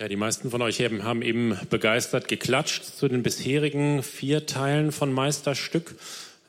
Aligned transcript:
Ja, 0.00 0.08
die 0.08 0.16
meisten 0.16 0.50
von 0.50 0.62
euch 0.62 0.80
haben 0.80 1.20
eben 1.20 1.58
begeistert 1.68 2.26
geklatscht 2.26 2.84
zu 2.84 3.06
den 3.06 3.22
bisherigen 3.22 4.02
vier 4.02 4.46
Teilen 4.46 4.92
von 4.92 5.12
Meisterstück. 5.12 5.94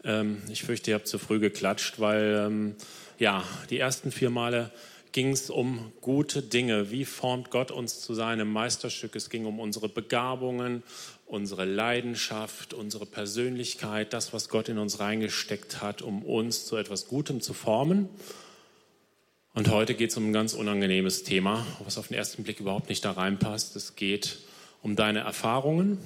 Ähm, 0.05 0.42
ich 0.50 0.63
fürchte, 0.63 0.92
ihr 0.92 0.96
habt 0.96 1.10
zu 1.10 1.20
früh 1.20 1.42
geklatscht, 1.42 2.00
weil 2.00 2.46
ähm, 2.48 2.76
ja, 3.20 3.44
die 3.70 3.78
ersten 3.78 4.14
vier 4.14 4.29
Male 4.29 4.72
ging 5.12 5.34
es 5.34 5.50
um 5.50 5.92
gute 6.00 6.41
Dinge. 6.41 6.91
Wie 6.91 7.04
formt 7.04 7.50
Gott 7.50 7.71
uns 7.71 8.00
zu 8.00 8.14
seinem 8.14 8.50
Meisterstück? 8.50 9.18
Es 9.18 9.29
ging 9.29 9.45
um 9.45 9.59
unsere 9.59 9.89
Begabungen, 9.89 10.81
unsere 11.25 11.65
Leidenschaft, 11.65 12.73
unsere 12.73 13.05
Persönlichkeit, 13.05 14.13
das, 14.13 14.31
was 14.31 14.47
Gott 14.47 14.70
in 14.70 14.77
uns 14.77 15.02
reingesteckt 15.02 15.81
hat, 15.81 16.02
um 16.02 16.23
uns 16.23 16.65
zu 16.68 16.77
etwas 16.77 17.09
Gutem 17.09 17.41
zu 17.41 17.54
formen. 17.54 18.07
Und 19.54 19.70
heute 19.70 19.95
geht 19.95 20.11
es 20.11 20.18
um 20.18 20.29
ein 20.29 20.33
ganz 20.33 20.54
unangenehmes 20.54 21.23
Thema, 21.23 21.65
was 21.83 21.97
auf 21.97 22.07
den 22.07 22.15
ersten 22.15 22.43
Blick 22.43 22.61
überhaupt 22.61 22.87
nicht 22.87 23.04
da 23.04 23.11
reinpasst. 23.11 23.75
Es 23.75 23.97
geht 23.97 24.39
um 24.82 24.96
deine 24.96 25.19
Erfahrungen 25.19 25.97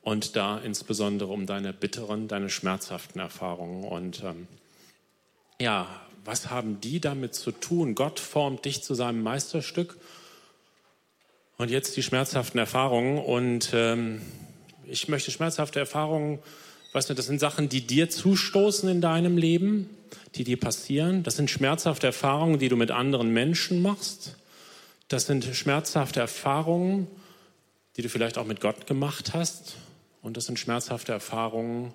und 0.00 0.34
da 0.34 0.58
insbesondere 0.58 1.32
um 1.32 1.46
deine 1.46 1.72
bitteren, 1.72 2.26
deine 2.26 2.50
schmerzhaften 2.50 3.20
Erfahrungen. 3.20 3.84
Und 3.84 4.24
ähm, 4.24 4.48
ja, 5.60 5.86
was 6.24 6.50
haben 6.50 6.80
die 6.80 7.00
damit 7.00 7.36
zu 7.36 7.52
tun? 7.52 7.94
Gott 7.94 8.18
formt 8.18 8.64
dich 8.64 8.82
zu 8.82 8.94
seinem 8.94 9.22
Meisterstück. 9.22 9.96
Und 11.58 11.70
jetzt 11.70 11.96
die 11.96 12.02
schmerzhaften 12.02 12.58
Erfahrungen. 12.58 13.18
Und 13.18 13.70
ähm, 13.72 14.20
ich 14.88 15.06
möchte 15.06 15.30
schmerzhafte 15.30 15.78
Erfahrungen, 15.78 16.40
weißt 16.92 17.10
du, 17.10 17.14
das 17.14 17.26
sind 17.26 17.40
Sachen, 17.40 17.68
die 17.68 17.86
dir 17.86 18.10
zustoßen 18.10 18.88
in 18.88 19.00
deinem 19.00 19.36
Leben 19.36 19.88
die 20.34 20.44
dir 20.44 20.58
passieren. 20.58 21.22
Das 21.22 21.36
sind 21.36 21.50
schmerzhafte 21.50 22.06
Erfahrungen, 22.06 22.58
die 22.58 22.68
du 22.68 22.76
mit 22.76 22.90
anderen 22.90 23.32
Menschen 23.32 23.82
machst. 23.82 24.36
Das 25.08 25.26
sind 25.26 25.44
schmerzhafte 25.44 26.20
Erfahrungen, 26.20 27.06
die 27.96 28.02
du 28.02 28.08
vielleicht 28.08 28.38
auch 28.38 28.46
mit 28.46 28.60
Gott 28.60 28.86
gemacht 28.86 29.34
hast. 29.34 29.76
Und 30.22 30.36
das 30.36 30.46
sind 30.46 30.58
schmerzhafte 30.58 31.12
Erfahrungen, 31.12 31.92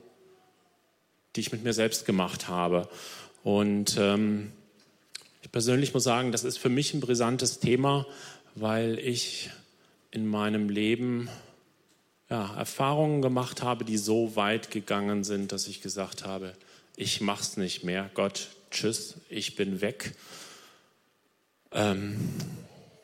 die 1.35 1.41
ich 1.41 1.51
mit 1.51 1.63
mir 1.63 1.73
selbst 1.73 2.05
gemacht 2.05 2.47
habe. 2.47 2.87
Und 3.43 3.97
ähm, 3.97 4.51
ich 5.41 5.51
persönlich 5.51 5.93
muss 5.93 6.03
sagen, 6.03 6.31
das 6.31 6.43
ist 6.43 6.57
für 6.57 6.69
mich 6.69 6.93
ein 6.93 6.99
brisantes 6.99 7.59
Thema, 7.59 8.05
weil 8.55 8.99
ich 8.99 9.49
in 10.11 10.27
meinem 10.27 10.69
Leben 10.69 11.29
ja, 12.29 12.53
Erfahrungen 12.55 13.21
gemacht 13.21 13.63
habe, 13.63 13.85
die 13.85 13.97
so 13.97 14.35
weit 14.35 14.71
gegangen 14.71 15.23
sind, 15.23 15.51
dass 15.51 15.67
ich 15.67 15.81
gesagt 15.81 16.25
habe, 16.25 16.53
ich 16.95 17.21
mach's 17.21 17.57
nicht 17.57 17.83
mehr. 17.83 18.09
Gott, 18.13 18.49
tschüss, 18.71 19.15
ich 19.29 19.55
bin 19.55 19.81
weg. 19.81 20.13
Ähm, 21.71 22.17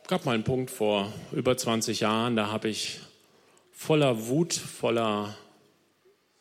gab 0.07 0.25
mal 0.25 0.33
einen 0.33 0.43
Punkt 0.43 0.71
vor 0.71 1.11
über 1.31 1.55
20 1.55 2.01
Jahren, 2.01 2.35
da 2.35 2.51
habe 2.51 2.69
ich 2.69 2.99
voller 3.71 4.27
Wut, 4.27 4.53
voller 4.53 5.37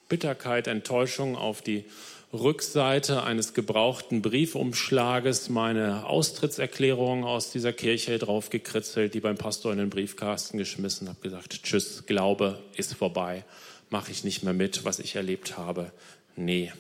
Bitterkeit, 0.09 0.67
Enttäuschung 0.67 1.37
auf 1.37 1.63
die 1.63 1.85
Rückseite 2.33 3.25
eines 3.25 3.53
gebrauchten 3.53 4.23
Briefumschlages 4.23 5.51
meine 5.51 6.07
Austrittserklärung 6.07 7.25
aus 7.25 7.51
dieser 7.51 7.73
Kirche 7.73 8.19
draufgekritzelt, 8.19 9.13
die 9.13 9.21
beim 9.21 9.37
Pastor 9.37 9.73
in 9.73 9.79
den 9.79 9.91
Briefkasten 9.91 10.57
geschmissen, 10.57 11.09
habe 11.09 11.21
gesagt, 11.21 11.63
tschüss, 11.63 12.07
Glaube 12.07 12.63
ist 12.77 12.95
vorbei, 12.95 13.45
mache 13.91 14.11
ich 14.13 14.25
nicht 14.25 14.43
mehr 14.43 14.55
mit, 14.55 14.85
was 14.85 14.99
ich 14.99 15.17
erlebt 15.17 15.59
habe. 15.59 15.93
Nee, 16.35 16.73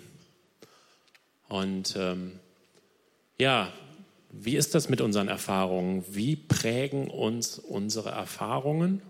und 1.52 1.96
ähm, 1.98 2.40
ja, 3.38 3.70
wie 4.30 4.56
ist 4.56 4.74
das 4.74 4.88
mit 4.88 5.02
unseren 5.02 5.28
Erfahrungen? 5.28 6.02
Wie 6.08 6.34
prägen 6.34 7.10
uns 7.10 7.58
unsere 7.58 8.08
Erfahrungen? 8.08 9.02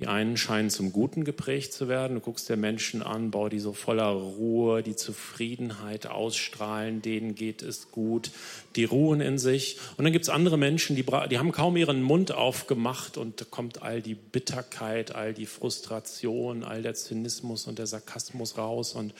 Die 0.00 0.08
einen 0.08 0.36
scheinen 0.36 0.70
zum 0.70 0.92
Guten 0.92 1.22
geprägt 1.22 1.72
zu 1.72 1.86
werden. 1.86 2.14
Du 2.14 2.20
guckst 2.20 2.48
dir 2.48 2.56
Menschen 2.56 3.00
an, 3.00 3.30
bau 3.30 3.48
die 3.48 3.60
so 3.60 3.72
voller 3.72 4.08
Ruhe, 4.08 4.82
die 4.82 4.96
Zufriedenheit 4.96 6.08
ausstrahlen, 6.08 7.00
denen 7.00 7.36
geht 7.36 7.62
es 7.62 7.92
gut, 7.92 8.32
die 8.74 8.82
ruhen 8.82 9.20
in 9.20 9.38
sich. 9.38 9.78
Und 9.96 10.02
dann 10.02 10.12
gibt 10.12 10.24
es 10.24 10.30
andere 10.30 10.58
Menschen, 10.58 10.96
die, 10.96 11.04
die 11.30 11.38
haben 11.38 11.52
kaum 11.52 11.76
ihren 11.76 12.02
Mund 12.02 12.32
aufgemacht 12.32 13.16
und 13.16 13.40
da 13.40 13.44
kommt 13.48 13.82
all 13.82 14.02
die 14.02 14.16
Bitterkeit, 14.16 15.14
all 15.14 15.32
die 15.32 15.46
Frustration, 15.46 16.64
all 16.64 16.82
der 16.82 16.94
Zynismus 16.94 17.68
und 17.68 17.78
der 17.78 17.86
Sarkasmus 17.86 18.58
raus. 18.58 18.94
Und 18.94 19.14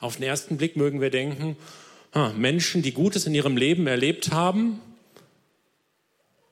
auf 0.00 0.16
den 0.16 0.24
ersten 0.24 0.56
Blick 0.56 0.74
mögen 0.74 1.00
wir 1.00 1.10
denken, 1.10 1.56
Menschen, 2.36 2.82
die 2.82 2.92
Gutes 2.92 3.26
in 3.26 3.34
ihrem 3.34 3.56
Leben 3.56 3.86
erlebt 3.86 4.32
haben, 4.32 4.80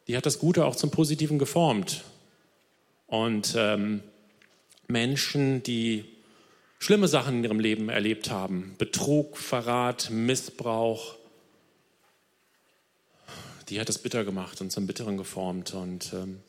die 0.07 0.17
hat 0.17 0.27
das 0.27 0.39
Gute 0.39 0.65
auch 0.65 0.77
zum 0.77 0.93
Positiven 0.93 1.41
geformt. 1.41 2.05
Und 3.07 3.55
ähm, 3.57 4.03
Menschen, 4.89 5.63
die 5.63 6.05
schlimme 6.79 7.09
Sachen 7.09 7.39
in 7.39 7.45
ihrem 7.45 7.61
Leben 7.61 7.89
erlebt 7.89 8.31
haben, 8.31 8.75
Betrug, 8.79 9.39
Verrat, 9.39 10.11
Missbrauch, 10.11 11.17
die 13.69 13.81
hat 13.81 13.89
es 13.89 13.99
bitter 13.99 14.25
gemacht 14.25 14.61
und 14.61 14.71
zum 14.71 14.87
Bitteren 14.87 15.17
geformt. 15.17 15.75
Und 15.75 16.13
ähm, 16.13 16.41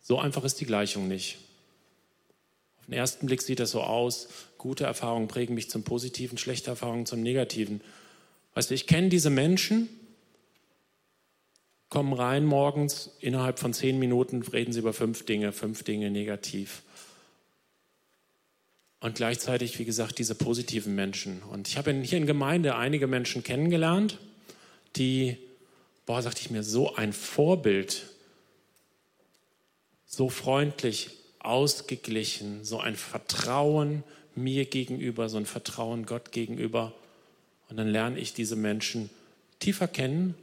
so 0.00 0.18
einfach 0.18 0.44
ist 0.44 0.60
die 0.60 0.66
Gleichung 0.66 1.08
nicht. 1.08 1.38
Auf 2.80 2.86
den 2.86 2.94
ersten 2.94 3.26
Blick 3.26 3.42
sieht 3.42 3.60
das 3.60 3.70
so 3.70 3.82
aus, 3.82 4.28
gute 4.58 4.84
Erfahrungen 4.84 5.28
prägen 5.28 5.54
mich 5.54 5.70
zum 5.70 5.84
Positiven, 5.84 6.36
schlechte 6.36 6.70
Erfahrungen 6.70 7.06
zum 7.06 7.22
Negativen. 7.22 7.80
Weißt 8.54 8.70
du, 8.70 8.74
ich 8.74 8.86
kenne 8.86 9.08
diese 9.08 9.30
Menschen, 9.30 9.88
kommen 11.94 12.12
rein 12.12 12.44
morgens, 12.44 13.12
innerhalb 13.20 13.60
von 13.60 13.72
zehn 13.72 14.00
Minuten 14.00 14.42
reden 14.42 14.72
sie 14.72 14.80
über 14.80 14.92
fünf 14.92 15.24
Dinge, 15.26 15.52
fünf 15.52 15.84
Dinge 15.84 16.10
negativ. 16.10 16.82
Und 18.98 19.14
gleichzeitig, 19.14 19.78
wie 19.78 19.84
gesagt, 19.84 20.18
diese 20.18 20.34
positiven 20.34 20.96
Menschen. 20.96 21.40
Und 21.44 21.68
ich 21.68 21.76
habe 21.76 21.92
hier 21.92 22.18
in 22.18 22.26
Gemeinde 22.26 22.74
einige 22.74 23.06
Menschen 23.06 23.44
kennengelernt, 23.44 24.18
die, 24.96 25.36
boah, 26.04 26.20
sagte 26.20 26.40
ich 26.40 26.50
mir, 26.50 26.64
so 26.64 26.96
ein 26.96 27.12
Vorbild, 27.12 28.06
so 30.04 30.28
freundlich, 30.28 31.10
ausgeglichen, 31.38 32.64
so 32.64 32.80
ein 32.80 32.96
Vertrauen 32.96 34.02
mir 34.34 34.64
gegenüber, 34.64 35.28
so 35.28 35.36
ein 35.36 35.46
Vertrauen 35.46 36.06
Gott 36.06 36.32
gegenüber. 36.32 36.92
Und 37.68 37.76
dann 37.76 37.86
lerne 37.86 38.18
ich 38.18 38.34
diese 38.34 38.56
Menschen 38.56 39.10
tiefer 39.60 39.86
kennen 39.86 40.34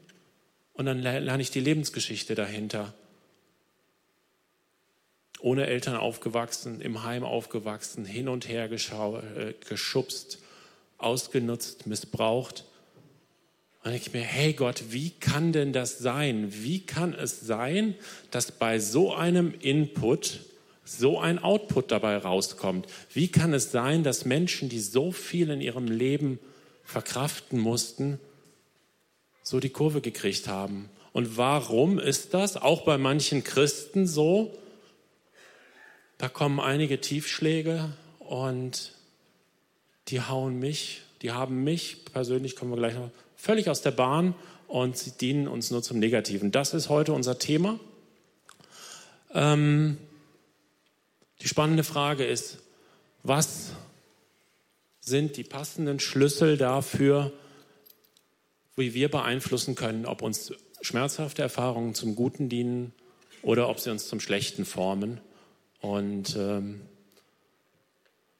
und 0.73 0.85
dann 0.85 0.99
lerne 0.99 1.41
ich 1.41 1.51
die 1.51 1.59
Lebensgeschichte 1.59 2.35
dahinter. 2.35 2.93
Ohne 5.39 5.65
Eltern 5.67 5.95
aufgewachsen, 5.95 6.81
im 6.81 7.03
Heim 7.03 7.23
aufgewachsen, 7.23 8.05
hin 8.05 8.27
und 8.27 8.47
her 8.47 8.69
äh, 8.71 9.53
geschubst, 9.67 10.39
ausgenutzt, 10.97 11.87
missbraucht. 11.87 12.65
Und 13.83 13.93
ich 13.93 14.13
mir, 14.13 14.21
hey 14.21 14.53
Gott, 14.53 14.83
wie 14.89 15.09
kann 15.09 15.51
denn 15.51 15.73
das 15.73 15.97
sein? 15.97 16.49
Wie 16.51 16.85
kann 16.85 17.13
es 17.13 17.41
sein, 17.41 17.95
dass 18.29 18.51
bei 18.51 18.77
so 18.77 19.15
einem 19.15 19.55
Input 19.59 20.41
so 20.99 21.19
ein 21.19 21.39
Output 21.39 21.91
dabei 21.91 22.17
rauskommt. 22.17 22.87
Wie 23.13 23.27
kann 23.29 23.53
es 23.53 23.71
sein, 23.71 24.03
dass 24.03 24.25
Menschen, 24.25 24.69
die 24.69 24.79
so 24.79 25.11
viel 25.11 25.49
in 25.49 25.61
ihrem 25.61 25.87
Leben 25.87 26.39
verkraften 26.83 27.59
mussten, 27.59 28.19
so 29.43 29.59
die 29.59 29.69
Kurve 29.69 30.01
gekriegt 30.01 30.47
haben? 30.47 30.89
Und 31.13 31.37
warum 31.37 31.99
ist 31.99 32.33
das 32.33 32.57
auch 32.57 32.83
bei 32.83 32.97
manchen 32.97 33.43
Christen 33.43 34.07
so? 34.07 34.57
Da 36.17 36.29
kommen 36.29 36.59
einige 36.59 37.01
Tiefschläge 37.01 37.91
und 38.19 38.93
die 40.07 40.21
hauen 40.21 40.59
mich, 40.59 41.01
die 41.21 41.31
haben 41.31 41.63
mich, 41.63 42.05
persönlich 42.05 42.55
kommen 42.55 42.71
wir 42.71 42.77
gleich 42.77 42.95
noch, 42.95 43.09
völlig 43.35 43.69
aus 43.69 43.81
der 43.81 43.91
Bahn 43.91 44.35
und 44.67 44.97
sie 44.97 45.11
dienen 45.11 45.47
uns 45.47 45.71
nur 45.71 45.83
zum 45.83 45.99
Negativen. 45.99 46.51
Das 46.51 46.73
ist 46.73 46.89
heute 46.89 47.13
unser 47.13 47.39
Thema. 47.39 47.79
Ähm, 49.33 49.97
die 51.41 51.47
spannende 51.47 51.83
Frage 51.83 52.25
ist, 52.25 52.59
was 53.23 53.71
sind 54.99 55.37
die 55.37 55.43
passenden 55.43 55.99
Schlüssel 55.99 56.57
dafür, 56.57 57.33
wie 58.81 58.93
wir 58.93 59.09
beeinflussen 59.09 59.75
können, 59.75 60.05
ob 60.05 60.21
uns 60.21 60.51
schmerzhafte 60.81 61.41
Erfahrungen 61.41 61.93
zum 61.95 62.15
Guten 62.15 62.49
dienen 62.49 62.91
oder 63.41 63.69
ob 63.69 63.79
sie 63.79 63.91
uns 63.91 64.07
zum 64.07 64.19
Schlechten 64.19 64.65
formen. 64.65 65.21
Und 65.79 66.35
ähm, 66.37 66.81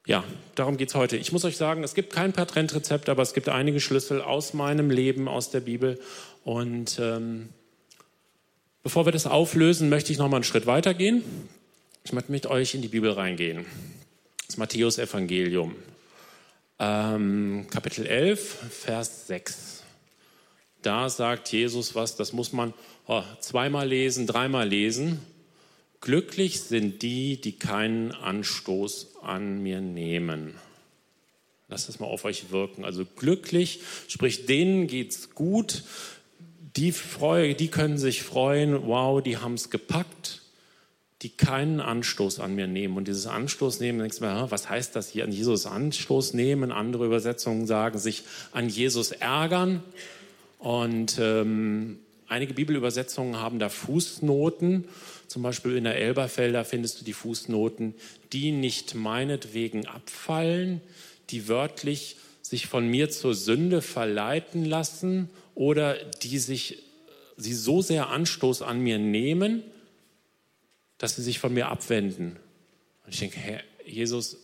ja, 0.06 0.24
darum 0.54 0.76
geht 0.76 0.88
es 0.88 0.94
heute. 0.94 1.16
Ich 1.16 1.32
muss 1.32 1.44
euch 1.44 1.56
sagen, 1.56 1.84
es 1.84 1.94
gibt 1.94 2.12
kein 2.12 2.32
Patentrezept, 2.32 3.08
aber 3.08 3.22
es 3.22 3.34
gibt 3.34 3.48
einige 3.48 3.80
Schlüssel 3.80 4.20
aus 4.20 4.52
meinem 4.52 4.90
Leben, 4.90 5.28
aus 5.28 5.50
der 5.50 5.60
Bibel. 5.60 6.00
Und 6.44 6.98
ähm, 7.00 7.50
bevor 8.82 9.06
wir 9.06 9.12
das 9.12 9.26
auflösen, 9.26 9.88
möchte 9.88 10.12
ich 10.12 10.18
noch 10.18 10.28
mal 10.28 10.38
einen 10.38 10.44
Schritt 10.44 10.66
weitergehen. 10.66 11.22
Ich 12.04 12.12
möchte 12.12 12.32
mit 12.32 12.46
euch 12.46 12.74
in 12.74 12.82
die 12.82 12.88
Bibel 12.88 13.12
reingehen. 13.12 13.64
Das 14.48 14.56
Matthäus 14.56 14.98
Evangelium, 14.98 15.76
ähm, 16.78 17.66
Kapitel 17.70 18.06
11, 18.06 18.58
Vers 18.70 19.28
6. 19.28 19.81
Da 20.82 21.08
sagt 21.08 21.50
Jesus 21.52 21.94
was, 21.94 22.16
das 22.16 22.32
muss 22.32 22.52
man 22.52 22.74
oh, 23.06 23.22
zweimal 23.40 23.88
lesen, 23.88 24.26
dreimal 24.26 24.68
lesen, 24.68 25.20
glücklich 26.00 26.60
sind 26.60 27.02
die, 27.02 27.40
die 27.40 27.52
keinen 27.52 28.12
Anstoß 28.12 29.16
an 29.22 29.62
mir 29.62 29.80
nehmen. 29.80 30.54
Lasst 31.68 31.88
es 31.88 32.00
mal 32.00 32.06
auf 32.06 32.24
euch 32.24 32.50
wirken. 32.50 32.84
Also 32.84 33.06
glücklich, 33.16 33.80
sprich 34.08 34.44
denen 34.46 34.88
geht's 34.88 35.34
gut, 35.34 35.84
die, 36.76 36.92
freu, 36.92 37.54
die 37.54 37.68
können 37.68 37.98
sich 37.98 38.22
freuen, 38.22 38.86
wow, 38.86 39.22
die 39.22 39.38
haben 39.38 39.54
es 39.54 39.70
gepackt, 39.70 40.42
die 41.22 41.28
keinen 41.28 41.80
Anstoß 41.80 42.40
an 42.40 42.54
mir 42.54 42.66
nehmen. 42.66 42.96
Und 42.96 43.08
dieses 43.08 43.26
Anstoß 43.26 43.80
nehmen, 43.80 44.00
denkst 44.00 44.18
du 44.18 44.24
mir, 44.24 44.50
was 44.50 44.68
heißt 44.68 44.96
das 44.96 45.08
hier? 45.08 45.24
An 45.24 45.32
Jesus 45.32 45.66
Anstoß 45.66 46.34
nehmen. 46.34 46.72
Andere 46.72 47.06
Übersetzungen 47.06 47.66
sagen, 47.66 47.98
sich 47.98 48.24
an 48.52 48.68
Jesus 48.68 49.12
ärgern. 49.12 49.82
Und 50.62 51.18
ähm, 51.18 51.98
einige 52.28 52.54
Bibelübersetzungen 52.54 53.40
haben 53.40 53.58
da 53.58 53.68
Fußnoten. 53.68 54.84
Zum 55.26 55.42
Beispiel 55.42 55.76
in 55.76 55.82
der 55.82 55.96
Elberfelder 55.96 56.64
findest 56.64 57.00
du 57.00 57.04
die 57.04 57.14
Fußnoten, 57.14 57.94
die 58.32 58.52
nicht 58.52 58.94
meinetwegen 58.94 59.88
abfallen, 59.88 60.80
die 61.30 61.48
wörtlich 61.48 62.14
sich 62.42 62.68
von 62.68 62.86
mir 62.86 63.10
zur 63.10 63.34
Sünde 63.34 63.82
verleiten 63.82 64.64
lassen 64.64 65.30
oder 65.56 65.96
die 66.22 66.38
sich 66.38 66.78
sie 67.36 67.54
so 67.54 67.82
sehr 67.82 68.10
Anstoß 68.10 68.62
an 68.62 68.78
mir 68.78 69.00
nehmen, 69.00 69.64
dass 70.98 71.16
sie 71.16 71.22
sich 71.22 71.40
von 71.40 71.52
mir 71.52 71.70
abwenden. 71.70 72.36
Und 73.04 73.12
ich 73.12 73.18
denke, 73.18 73.40
Herr 73.40 73.60
Jesus, 73.84 74.36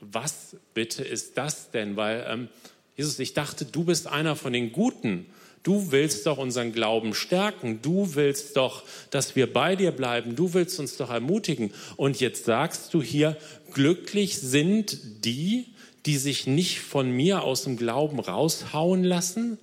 was 0.00 0.56
bitte 0.74 1.04
ist 1.04 1.38
das 1.38 1.70
denn? 1.70 1.94
Weil, 1.94 2.26
ähm, 2.28 2.48
Jesus, 2.96 3.20
ich 3.20 3.34
dachte, 3.34 3.66
du 3.66 3.84
bist 3.84 4.08
einer 4.08 4.34
von 4.34 4.52
den 4.52 4.72
Guten. 4.72 5.26
Du 5.62 5.92
willst 5.92 6.26
doch 6.26 6.38
unseren 6.38 6.72
Glauben 6.72 7.14
stärken. 7.14 7.80
Du 7.82 8.14
willst 8.14 8.56
doch, 8.56 8.84
dass 9.10 9.36
wir 9.36 9.52
bei 9.52 9.76
dir 9.76 9.92
bleiben. 9.92 10.36
Du 10.36 10.54
willst 10.54 10.80
uns 10.80 10.96
doch 10.96 11.10
ermutigen. 11.10 11.72
Und 11.96 12.20
jetzt 12.20 12.46
sagst 12.46 12.94
du 12.94 13.02
hier, 13.02 13.36
glücklich 13.72 14.38
sind 14.38 15.24
die, 15.24 15.66
die 16.06 16.16
sich 16.16 16.46
nicht 16.46 16.80
von 16.80 17.10
mir 17.10 17.42
aus 17.42 17.64
dem 17.64 17.76
Glauben 17.76 18.20
raushauen 18.20 19.04
lassen. 19.04 19.58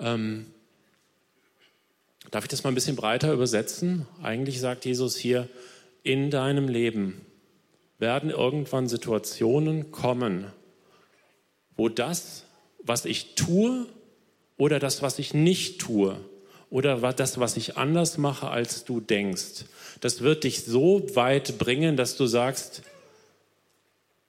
Ähm, 0.00 0.46
Darf 2.30 2.44
ich 2.44 2.48
das 2.48 2.64
mal 2.64 2.70
ein 2.70 2.74
bisschen 2.74 2.96
breiter 2.96 3.32
übersetzen? 3.32 4.06
Eigentlich 4.22 4.60
sagt 4.60 4.84
Jesus 4.84 5.16
hier, 5.16 5.48
in 6.02 6.30
deinem 6.30 6.68
Leben 6.68 7.20
werden 7.98 8.30
irgendwann 8.30 8.88
Situationen 8.88 9.90
kommen, 9.92 10.46
wo 11.76 11.88
das, 11.88 12.44
was 12.86 13.04
ich 13.04 13.34
tue 13.34 13.86
oder 14.56 14.78
das, 14.78 15.02
was 15.02 15.18
ich 15.18 15.34
nicht 15.34 15.80
tue 15.80 16.18
oder 16.70 17.12
das, 17.12 17.38
was 17.38 17.56
ich 17.56 17.76
anders 17.76 18.18
mache, 18.18 18.48
als 18.48 18.84
du 18.84 19.00
denkst, 19.00 19.64
das 20.00 20.20
wird 20.20 20.44
dich 20.44 20.64
so 20.64 21.06
weit 21.14 21.58
bringen, 21.58 21.96
dass 21.96 22.16
du 22.16 22.26
sagst, 22.26 22.82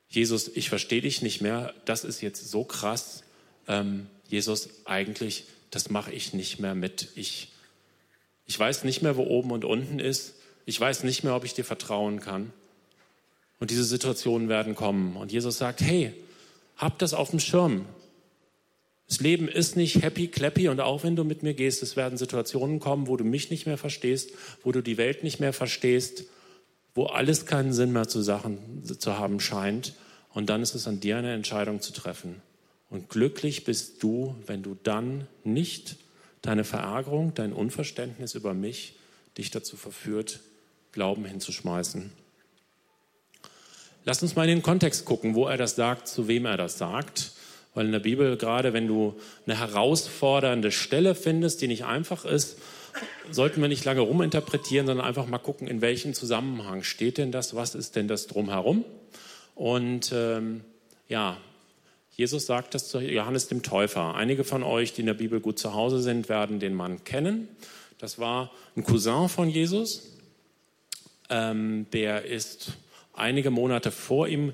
Jesus, 0.09 0.49
ich 0.53 0.69
verstehe 0.69 1.01
dich 1.01 1.21
nicht 1.21 1.41
mehr, 1.41 1.73
das 1.85 2.03
ist 2.03 2.21
jetzt 2.21 2.49
so 2.49 2.63
krass. 2.63 3.23
Ähm, 3.67 4.07
Jesus, 4.27 4.69
eigentlich, 4.85 5.45
das 5.69 5.89
mache 5.89 6.11
ich 6.11 6.33
nicht 6.33 6.59
mehr 6.59 6.75
mit. 6.75 7.09
Ich, 7.15 7.49
ich 8.45 8.57
weiß 8.57 8.83
nicht 8.85 9.01
mehr, 9.01 9.17
wo 9.17 9.23
oben 9.23 9.51
und 9.51 9.65
unten 9.65 9.99
ist. 9.99 10.35
Ich 10.65 10.79
weiß 10.79 11.03
nicht 11.03 11.23
mehr, 11.23 11.35
ob 11.35 11.43
ich 11.43 11.53
dir 11.53 11.65
vertrauen 11.65 12.19
kann. 12.19 12.53
Und 13.59 13.71
diese 13.71 13.83
Situationen 13.83 14.49
werden 14.49 14.75
kommen. 14.75 15.17
Und 15.17 15.31
Jesus 15.31 15.57
sagt, 15.57 15.81
hey, 15.81 16.13
hab 16.77 16.99
das 16.99 17.13
auf 17.13 17.31
dem 17.31 17.39
Schirm. 17.39 17.85
Das 19.07 19.21
Leben 19.21 19.47
ist 19.47 19.77
nicht 19.77 20.01
happy, 20.01 20.27
clappy 20.27 20.67
und 20.67 20.81
auch 20.81 21.03
wenn 21.03 21.15
du 21.15 21.23
mit 21.23 21.41
mir 21.41 21.53
gehst, 21.53 21.81
es 21.81 21.95
werden 21.95 22.17
Situationen 22.17 22.79
kommen, 22.79 23.07
wo 23.07 23.15
du 23.15 23.23
mich 23.23 23.49
nicht 23.49 23.65
mehr 23.65 23.77
verstehst, 23.77 24.31
wo 24.63 24.71
du 24.71 24.81
die 24.81 24.97
Welt 24.97 25.23
nicht 25.23 25.39
mehr 25.39 25.53
verstehst, 25.53 26.25
wo 26.93 27.05
alles 27.05 27.45
keinen 27.45 27.71
Sinn 27.71 27.93
mehr 27.93 28.07
zu, 28.07 28.21
Sachen, 28.21 28.83
zu 28.83 29.17
haben 29.17 29.39
scheint. 29.39 29.93
Und 30.33 30.49
dann 30.49 30.61
ist 30.61 30.75
es 30.75 30.87
an 30.87 30.99
dir 30.99 31.17
eine 31.17 31.33
Entscheidung 31.33 31.79
zu 31.79 31.93
treffen. 31.93 32.41
Und 32.89 33.09
glücklich 33.09 33.63
bist 33.63 34.03
du, 34.03 34.35
wenn 34.45 34.61
du 34.61 34.75
dann 34.83 35.27
nicht 35.43 35.97
deine 36.41 36.63
Verärgerung, 36.63 37.33
dein 37.33 37.53
Unverständnis 37.53 38.35
über 38.35 38.53
mich 38.53 38.95
dich 39.37 39.51
dazu 39.51 39.77
verführt, 39.77 40.41
Glauben 40.91 41.25
hinzuschmeißen. 41.25 42.11
Lass 44.03 44.23
uns 44.23 44.35
mal 44.35 44.43
in 44.49 44.57
den 44.57 44.63
Kontext 44.63 45.05
gucken, 45.05 45.35
wo 45.35 45.47
er 45.47 45.57
das 45.57 45.75
sagt, 45.75 46.07
zu 46.07 46.27
wem 46.27 46.45
er 46.45 46.57
das 46.57 46.77
sagt. 46.77 47.33
Weil 47.77 47.85
in 47.85 47.91
der 47.91 47.99
Bibel, 47.99 48.37
gerade 48.37 48.73
wenn 48.73 48.87
du 48.87 49.13
eine 49.45 49.59
herausfordernde 49.59 50.71
Stelle 50.71 51.13
findest, 51.13 51.61
die 51.61 51.67
nicht 51.67 51.85
einfach 51.85 52.25
ist, 52.25 52.57
sollten 53.29 53.61
wir 53.61 53.67
nicht 53.67 53.85
lange 53.85 54.01
ruminterpretieren, 54.01 54.87
sondern 54.87 55.05
einfach 55.05 55.27
mal 55.27 55.37
gucken, 55.37 55.67
in 55.67 55.79
welchem 55.79 56.15
Zusammenhang 56.15 56.81
steht 56.81 57.19
denn 57.19 57.31
das, 57.31 57.55
was 57.55 57.75
ist 57.75 57.95
denn 57.95 58.07
das 58.07 58.25
drumherum. 58.25 58.83
Und 59.53 60.11
ähm, 60.11 60.61
ja, 61.07 61.37
Jesus 62.15 62.47
sagt 62.47 62.73
das 62.73 62.89
zu 62.89 62.99
Johannes 62.99 63.47
dem 63.47 63.61
Täufer. 63.61 64.15
Einige 64.15 64.43
von 64.43 64.63
euch, 64.63 64.93
die 64.93 65.01
in 65.01 65.07
der 65.07 65.13
Bibel 65.13 65.39
gut 65.39 65.59
zu 65.59 65.75
Hause 65.75 66.01
sind, 66.01 66.29
werden 66.29 66.59
den 66.59 66.73
Mann 66.73 67.03
kennen. 67.03 67.47
Das 67.99 68.17
war 68.17 68.49
ein 68.75 68.85
Cousin 68.85 69.29
von 69.29 69.49
Jesus. 69.49 70.13
Ähm, 71.29 71.85
der 71.93 72.25
ist 72.25 72.71
einige 73.13 73.51
Monate 73.51 73.91
vor 73.91 74.27
ihm 74.27 74.53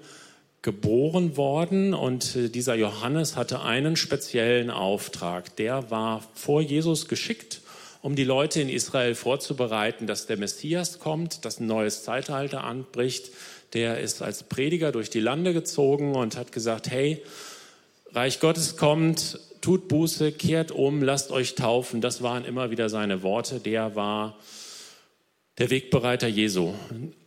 geboren 0.64 1.38
worden 1.38 1.94
und 1.94 2.36
äh, 2.36 2.50
dieser 2.50 2.74
Johannes 2.74 3.36
hatte 3.36 3.62
einen 3.62 3.96
speziellen 3.96 4.72
Auftrag. 4.72 5.56
Der 5.58 5.92
war 5.92 6.24
vor 6.34 6.62
Jesus 6.62 7.08
geschickt, 7.08 7.62
um 8.02 8.16
die 8.16 8.24
Leute 8.24 8.62
in 8.62 8.70
Israel 8.70 9.14
vorzubereiten, 9.14 10.08
dass 10.08 10.26
der 10.26 10.38
Messias 10.38 11.00
kommt, 11.00 11.46
dass 11.46 11.60
ein 11.60 11.68
neues 11.68 12.04
Zeitalter 12.04 12.64
anbricht. 12.64 13.32
Der 13.74 14.00
ist 14.00 14.22
als 14.22 14.44
Prediger 14.44 14.92
durch 14.92 15.10
die 15.10 15.20
Lande 15.20 15.54
gezogen 15.54 16.16
und 16.16 16.38
hat 16.38 16.52
gesagt, 16.52 16.90
hey, 16.90 17.22
Reich 18.14 18.40
Gottes 18.40 18.78
kommt, 18.78 19.40
tut 19.60 19.88
Buße, 19.88 20.32
kehrt 20.32 20.72
um, 20.72 21.02
lasst 21.02 21.32
euch 21.32 21.56
taufen. 21.56 22.00
Das 22.00 22.22
waren 22.22 22.46
immer 22.46 22.72
wieder 22.72 22.88
seine 22.88 23.22
Worte. 23.22 23.60
Der 23.60 23.96
war 23.96 24.38
der 25.58 25.70
Wegbereiter 25.70 26.28
Jesu. 26.28 26.74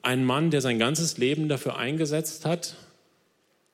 Ein 0.03 0.25
Mann, 0.25 0.51
der 0.51 0.61
sein 0.61 0.79
ganzes 0.79 1.19
Leben 1.19 1.49
dafür 1.49 1.77
eingesetzt 1.77 2.45
hat, 2.45 2.77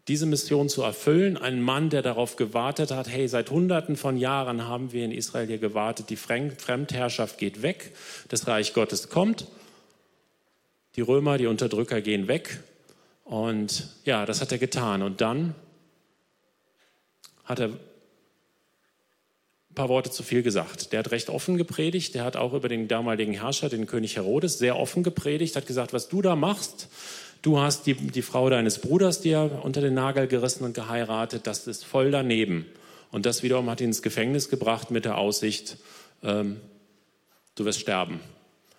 diese 0.08 0.26
Mission 0.26 0.68
zu 0.68 0.82
erfüllen. 0.82 1.36
Ein 1.36 1.62
Mann, 1.62 1.90
der 1.90 2.02
darauf 2.02 2.36
gewartet 2.36 2.90
hat, 2.90 3.08
hey, 3.08 3.28
seit 3.28 3.50
Hunderten 3.50 3.96
von 3.96 4.16
Jahren 4.16 4.66
haben 4.66 4.92
wir 4.92 5.04
in 5.04 5.12
Israel 5.12 5.46
hier 5.46 5.58
gewartet, 5.58 6.10
die 6.10 6.16
Fremdherrschaft 6.16 7.38
geht 7.38 7.62
weg, 7.62 7.92
das 8.28 8.46
Reich 8.46 8.74
Gottes 8.74 9.08
kommt, 9.08 9.46
die 10.96 11.02
Römer, 11.02 11.38
die 11.38 11.46
Unterdrücker 11.46 12.00
gehen 12.00 12.28
weg. 12.28 12.60
Und 13.24 13.88
ja, 14.04 14.26
das 14.26 14.40
hat 14.40 14.52
er 14.52 14.58
getan. 14.58 15.02
Und 15.02 15.20
dann 15.20 15.54
hat 17.44 17.60
er 17.60 17.68
ein 17.68 17.78
paar 19.74 19.88
Worte 19.88 20.10
zu 20.10 20.22
viel 20.22 20.42
gesagt. 20.42 20.92
Der 20.92 20.98
hat 20.98 21.12
recht 21.12 21.30
offen 21.30 21.56
gepredigt. 21.56 22.14
Der 22.14 22.24
hat 22.24 22.36
auch 22.36 22.52
über 22.52 22.68
den 22.68 22.88
damaligen 22.88 23.32
Herrscher, 23.32 23.70
den 23.70 23.86
König 23.86 24.16
Herodes, 24.16 24.58
sehr 24.58 24.76
offen 24.78 25.02
gepredigt. 25.02 25.56
Hat 25.56 25.66
gesagt, 25.66 25.92
was 25.94 26.08
du 26.08 26.20
da 26.20 26.36
machst, 26.36 26.88
du 27.42 27.58
hast 27.58 27.86
die, 27.86 27.94
die 27.94 28.22
Frau 28.22 28.48
deines 28.48 28.78
Bruders 28.78 29.20
dir 29.20 29.60
unter 29.62 29.80
den 29.80 29.94
Nagel 29.94 30.26
gerissen 30.26 30.64
und 30.64 30.74
geheiratet. 30.74 31.46
Das 31.46 31.66
ist 31.66 31.84
voll 31.84 32.10
daneben. 32.10 32.66
Und 33.10 33.26
das 33.26 33.42
wiederum 33.42 33.68
hat 33.68 33.80
ihn 33.80 33.88
ins 33.88 34.02
Gefängnis 34.02 34.48
gebracht 34.48 34.90
mit 34.90 35.04
der 35.04 35.18
Aussicht, 35.18 35.76
ähm, 36.22 36.60
du 37.54 37.64
wirst 37.64 37.80
sterben. 37.80 38.20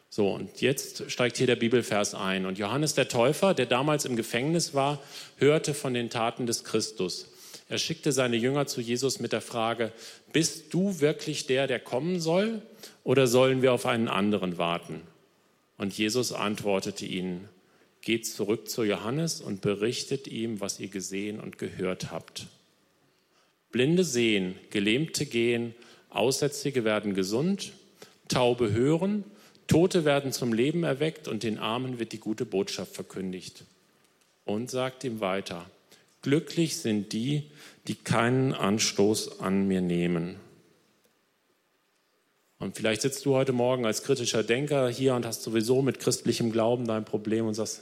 So, 0.10 0.30
und 0.30 0.62
jetzt 0.62 1.10
steigt 1.12 1.38
hier 1.38 1.48
der 1.48 1.56
Bibelvers 1.56 2.16
ein. 2.16 2.46
Und 2.46 2.58
Johannes 2.58 2.94
der 2.94 3.08
Täufer, 3.08 3.54
der 3.54 3.66
damals 3.66 4.06
im 4.06 4.16
Gefängnis 4.16 4.74
war, 4.74 5.00
hörte 5.38 5.74
von 5.74 5.94
den 5.94 6.10
Taten 6.10 6.46
des 6.46 6.64
Christus. 6.64 7.28
Er 7.70 7.78
schickte 7.78 8.12
seine 8.12 8.36
Jünger 8.36 8.68
zu 8.68 8.82
Jesus 8.82 9.20
mit 9.20 9.32
der 9.32 9.42
Frage, 9.42 9.92
bist 10.32 10.74
du 10.74 11.00
wirklich 11.00 11.48
der, 11.48 11.66
der 11.66 11.80
kommen 11.80 12.20
soll, 12.20 12.62
oder 13.04 13.28
sollen 13.28 13.62
wir 13.62 13.74
auf 13.74 13.86
einen 13.86 14.08
anderen 14.08 14.58
warten? 14.58 15.02
Und 15.78 15.98
Jesus 15.98 16.32
antwortete 16.32 17.06
ihnen, 17.06 17.50
geht 18.04 18.28
zurück 18.28 18.70
zu 18.70 18.84
Johannes 18.84 19.42
und 19.42 19.62
berichtet 19.62 20.28
ihm, 20.28 20.60
was 20.60 20.80
ihr 20.80 20.90
gesehen 20.90 21.40
und 21.40 21.58
gehört 21.58 22.12
habt. 22.12 22.48
Blinde 23.72 24.04
sehen, 24.04 24.56
Gelähmte 24.70 25.26
gehen, 25.26 25.74
Aussätzige 26.10 26.84
werden 26.84 27.16
gesund, 27.16 27.74
Taube 28.28 28.72
hören, 28.72 29.24
Tote 29.68 30.06
werden 30.06 30.32
zum 30.32 30.54
Leben 30.54 30.84
erweckt 30.84 31.28
und 31.28 31.44
den 31.44 31.58
Armen 31.58 31.98
wird 31.98 32.12
die 32.12 32.20
gute 32.20 32.46
Botschaft 32.46 32.94
verkündigt. 32.94 33.64
Und 34.46 34.70
sagt 34.70 35.04
ihm 35.06 35.22
weiter, 35.22 35.66
Glücklich 36.22 36.78
sind 36.78 37.12
die, 37.12 37.44
die 37.88 37.96
keinen 37.96 38.54
Anstoß 38.54 39.42
an 39.42 39.68
mir 39.68 39.82
nehmen. 39.82 40.38
Und 42.64 42.78
vielleicht 42.78 43.02
sitzt 43.02 43.26
du 43.26 43.36
heute 43.36 43.52
Morgen 43.52 43.86
als 43.86 44.04
kritischer 44.04 44.42
Denker 44.42 44.90
hier 44.90 45.16
und 45.16 45.26
hast 45.26 45.44
sowieso 45.44 45.82
mit 45.82 46.00
christlichem 46.00 46.52
Glauben 46.52 46.88
dein 46.88 47.04
Problem 47.04 47.46
und 47.46 47.54
sagst, 47.54 47.82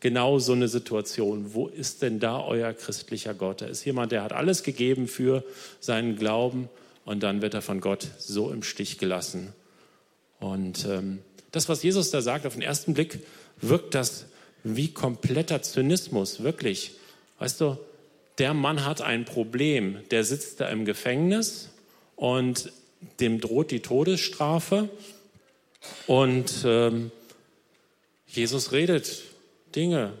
genau 0.00 0.38
so 0.38 0.52
eine 0.52 0.68
Situation. 0.68 1.54
Wo 1.54 1.68
ist 1.68 2.02
denn 2.02 2.20
da 2.20 2.38
euer 2.44 2.72
christlicher 2.72 3.32
Gott? 3.34 3.62
Da 3.62 3.66
ist 3.66 3.84
jemand, 3.84 4.12
der 4.12 4.22
hat 4.22 4.32
alles 4.32 4.62
gegeben 4.62 5.08
für 5.08 5.42
seinen 5.80 6.16
Glauben 6.16 6.68
und 7.04 7.22
dann 7.22 7.40
wird 7.40 7.54
er 7.54 7.62
von 7.62 7.80
Gott 7.80 8.08
so 8.18 8.52
im 8.52 8.62
Stich 8.62 8.98
gelassen. 8.98 9.54
Und 10.38 10.86
ähm, 10.86 11.20
Das, 11.52 11.68
was 11.68 11.82
Jesus 11.82 12.10
da 12.10 12.20
sagt, 12.20 12.46
auf 12.46 12.54
den 12.54 12.62
ersten 12.62 12.94
Blick 12.94 13.20
wirkt 13.60 13.94
das 13.94 14.26
wie 14.62 14.88
kompletter 14.88 15.62
Zynismus, 15.62 16.42
wirklich. 16.42 16.92
Weißt 17.38 17.60
du, 17.60 17.78
der 18.38 18.54
Mann 18.54 18.84
hat 18.84 19.00
ein 19.00 19.24
Problem, 19.24 19.98
der 20.10 20.24
sitzt 20.24 20.60
da 20.60 20.68
im 20.68 20.84
Gefängnis 20.84 21.70
und 22.16 22.72
dem 23.20 23.40
droht 23.40 23.70
die 23.70 23.80
Todesstrafe 23.80 24.88
und 26.06 26.64
ähm, 26.64 27.10
Jesus 28.26 28.72
redet 28.72 29.22
Dinge, 29.74 30.12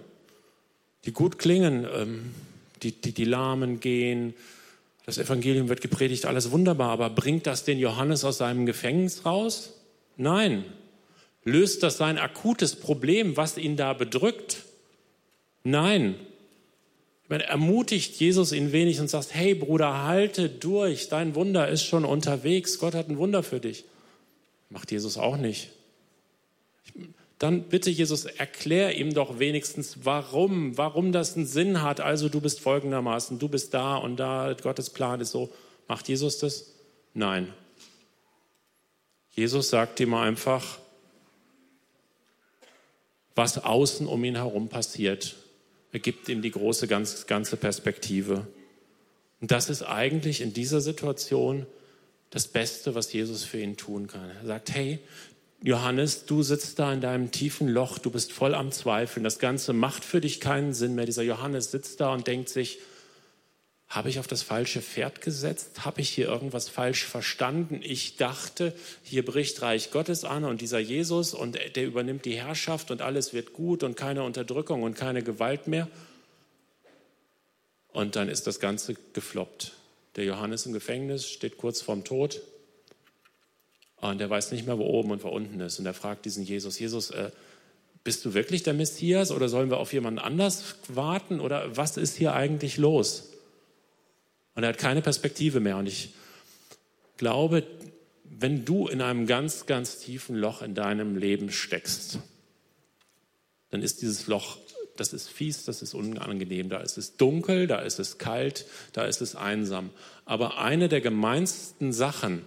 die 1.04 1.12
gut 1.12 1.38
klingen, 1.38 1.86
ähm, 1.94 2.34
die, 2.82 2.92
die, 2.92 3.12
die 3.12 3.24
Lahmen 3.24 3.80
gehen, 3.80 4.34
das 5.06 5.18
Evangelium 5.18 5.68
wird 5.68 5.80
gepredigt, 5.80 6.26
alles 6.26 6.50
wunderbar, 6.50 6.90
aber 6.90 7.10
bringt 7.10 7.46
das 7.46 7.64
den 7.64 7.78
Johannes 7.78 8.24
aus 8.24 8.38
seinem 8.38 8.66
Gefängnis 8.66 9.24
raus? 9.24 9.74
Nein. 10.16 10.64
Löst 11.44 11.82
das 11.82 11.96
sein 11.96 12.18
akutes 12.18 12.76
Problem, 12.76 13.36
was 13.36 13.56
ihn 13.56 13.76
da 13.76 13.92
bedrückt? 13.92 14.64
Nein. 15.64 16.14
Meine, 17.30 17.44
ermutigt 17.44 18.16
Jesus 18.16 18.50
ihn 18.50 18.72
wenig 18.72 18.98
und 18.98 19.08
sagt, 19.08 19.32
hey 19.32 19.54
Bruder, 19.54 20.02
halte 20.02 20.48
durch, 20.48 21.08
dein 21.08 21.36
Wunder 21.36 21.68
ist 21.68 21.84
schon 21.84 22.04
unterwegs, 22.04 22.80
Gott 22.80 22.96
hat 22.96 23.08
ein 23.08 23.18
Wunder 23.18 23.44
für 23.44 23.60
dich. 23.60 23.84
Macht 24.68 24.90
Jesus 24.90 25.16
auch 25.16 25.36
nicht. 25.36 25.70
Dann 27.38 27.68
bitte 27.68 27.88
Jesus, 27.88 28.24
erklär 28.24 28.98
ihm 28.98 29.14
doch 29.14 29.38
wenigstens, 29.38 29.98
warum, 30.02 30.76
warum 30.76 31.12
das 31.12 31.36
einen 31.36 31.46
Sinn 31.46 31.82
hat. 31.82 32.00
Also 32.00 32.28
du 32.28 32.40
bist 32.40 32.58
folgendermaßen, 32.58 33.38
du 33.38 33.48
bist 33.48 33.74
da 33.74 33.96
und 33.96 34.16
da, 34.16 34.52
Gottes 34.60 34.90
Plan 34.90 35.20
ist 35.20 35.30
so. 35.30 35.50
Macht 35.86 36.08
Jesus 36.08 36.38
das? 36.38 36.72
Nein. 37.14 37.54
Jesus 39.36 39.70
sagt 39.70 40.00
ihm 40.00 40.14
einfach, 40.14 40.80
was 43.36 43.62
außen 43.62 44.08
um 44.08 44.24
ihn 44.24 44.34
herum 44.34 44.68
passiert. 44.68 45.36
Er 45.92 46.00
gibt 46.00 46.28
ihm 46.28 46.42
die 46.42 46.50
große 46.50 46.86
ganze 46.86 47.56
Perspektive. 47.56 48.46
Und 49.40 49.50
das 49.50 49.70
ist 49.70 49.82
eigentlich 49.82 50.40
in 50.40 50.52
dieser 50.52 50.80
Situation 50.80 51.66
das 52.30 52.46
Beste, 52.46 52.94
was 52.94 53.12
Jesus 53.12 53.44
für 53.44 53.58
ihn 53.58 53.76
tun 53.76 54.06
kann. 54.06 54.30
Er 54.42 54.46
sagt, 54.46 54.72
hey, 54.72 55.00
Johannes, 55.62 56.24
du 56.26 56.42
sitzt 56.42 56.78
da 56.78 56.92
in 56.92 57.00
deinem 57.00 57.32
tiefen 57.32 57.68
Loch, 57.68 57.98
du 57.98 58.10
bist 58.10 58.32
voll 58.32 58.54
am 58.54 58.72
Zweifeln, 58.72 59.24
das 59.24 59.38
Ganze 59.38 59.72
macht 59.72 60.04
für 60.04 60.20
dich 60.20 60.40
keinen 60.40 60.72
Sinn 60.72 60.94
mehr. 60.94 61.06
Dieser 61.06 61.22
Johannes 61.22 61.70
sitzt 61.70 62.00
da 62.00 62.14
und 62.14 62.26
denkt 62.26 62.48
sich, 62.48 62.78
habe 63.90 64.08
ich 64.08 64.20
auf 64.20 64.28
das 64.28 64.44
falsche 64.44 64.80
Pferd 64.80 65.20
gesetzt? 65.20 65.84
Habe 65.84 66.00
ich 66.00 66.10
hier 66.10 66.28
irgendwas 66.28 66.68
falsch 66.68 67.04
verstanden? 67.04 67.80
Ich 67.82 68.16
dachte, 68.16 68.72
hier 69.02 69.24
bricht 69.24 69.60
Reich 69.62 69.90
Gottes 69.90 70.24
an 70.24 70.44
und 70.44 70.60
dieser 70.60 70.78
Jesus 70.78 71.34
und 71.34 71.58
der 71.74 71.84
übernimmt 71.84 72.24
die 72.24 72.36
Herrschaft 72.36 72.92
und 72.92 73.02
alles 73.02 73.34
wird 73.34 73.52
gut 73.52 73.82
und 73.82 73.96
keine 73.96 74.22
Unterdrückung 74.22 74.84
und 74.84 74.94
keine 74.94 75.24
Gewalt 75.24 75.66
mehr. 75.66 75.88
Und 77.92 78.14
dann 78.14 78.28
ist 78.28 78.46
das 78.46 78.60
Ganze 78.60 78.94
gefloppt. 79.12 79.72
Der 80.14 80.24
Johannes 80.24 80.66
im 80.66 80.72
Gefängnis 80.72 81.26
steht 81.26 81.56
kurz 81.56 81.82
vorm 81.82 82.04
Tod 82.04 82.40
und 83.96 84.20
er 84.20 84.30
weiß 84.30 84.52
nicht 84.52 84.66
mehr, 84.66 84.78
wo 84.78 84.84
oben 84.84 85.10
und 85.10 85.24
wo 85.24 85.28
unten 85.30 85.58
ist. 85.58 85.80
Und 85.80 85.86
er 85.86 85.94
fragt 85.94 86.26
diesen 86.26 86.44
Jesus, 86.44 86.78
Jesus, 86.78 87.10
äh, 87.10 87.32
bist 88.04 88.24
du 88.24 88.34
wirklich 88.34 88.62
der 88.62 88.74
Messias 88.74 89.32
oder 89.32 89.48
sollen 89.48 89.68
wir 89.68 89.78
auf 89.78 89.92
jemanden 89.92 90.20
anders 90.20 90.76
warten 90.86 91.40
oder 91.40 91.76
was 91.76 91.96
ist 91.96 92.16
hier 92.16 92.34
eigentlich 92.34 92.76
los? 92.76 93.29
Und 94.60 94.64
er 94.64 94.74
hat 94.74 94.78
keine 94.78 95.00
Perspektive 95.00 95.58
mehr. 95.58 95.78
Und 95.78 95.86
ich 95.86 96.12
glaube, 97.16 97.66
wenn 98.24 98.66
du 98.66 98.88
in 98.88 99.00
einem 99.00 99.26
ganz, 99.26 99.64
ganz 99.64 100.00
tiefen 100.00 100.36
Loch 100.36 100.60
in 100.60 100.74
deinem 100.74 101.16
Leben 101.16 101.50
steckst, 101.50 102.18
dann 103.70 103.80
ist 103.80 104.02
dieses 104.02 104.26
Loch, 104.26 104.58
das 104.98 105.14
ist 105.14 105.30
fies, 105.30 105.64
das 105.64 105.80
ist 105.80 105.94
unangenehm, 105.94 106.68
da 106.68 106.80
ist 106.80 106.98
es 106.98 107.16
dunkel, 107.16 107.68
da 107.68 107.78
ist 107.78 107.98
es 107.98 108.18
kalt, 108.18 108.66
da 108.92 109.06
ist 109.06 109.22
es 109.22 109.34
einsam. 109.34 109.88
Aber 110.26 110.58
eine 110.58 110.90
der 110.90 111.00
gemeinsten 111.00 111.94
Sachen, 111.94 112.42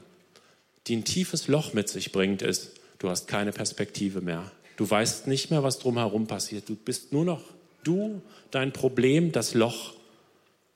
die 0.85 0.97
ein 0.97 1.05
tiefes 1.05 1.47
Loch 1.47 1.73
mit 1.73 1.89
sich 1.89 2.11
bringt, 2.11 2.43
ist, 2.43 2.73
du 2.99 3.09
hast 3.09 3.27
keine 3.27 3.53
Perspektive 3.53 4.21
mehr. 4.21 4.51
Du 4.77 4.87
weißt 4.87 5.25
nicht 5.25 5.49
mehr, 5.49 5.63
was 5.63 5.79
drumherum 5.79 6.27
passiert. 6.27 6.69
Du 6.69 6.75
bist 6.75 7.11
nur 7.11 7.25
noch 7.25 7.41
du, 7.83 8.21
dein 8.51 8.71
Problem, 8.71 9.31
das 9.31 9.55
Loch 9.55 9.95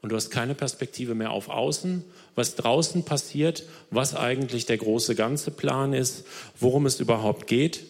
und 0.08 0.12
du 0.12 0.16
hast 0.16 0.30
keine 0.30 0.56
Perspektive 0.56 1.16
mehr 1.16 1.32
auf 1.32 1.50
außen, 1.50 2.02
was 2.34 2.56
draußen 2.56 3.04
passiert, 3.04 3.66
was 3.92 4.16
eigentlich 4.16 4.66
der 4.66 4.78
große 4.78 5.16
ganze 5.16 5.52
Plan 5.52 5.92
ist, 5.92 6.26
worum 6.58 6.86
es 6.86 7.02
überhaupt 7.02 7.46
geht. 7.46 7.84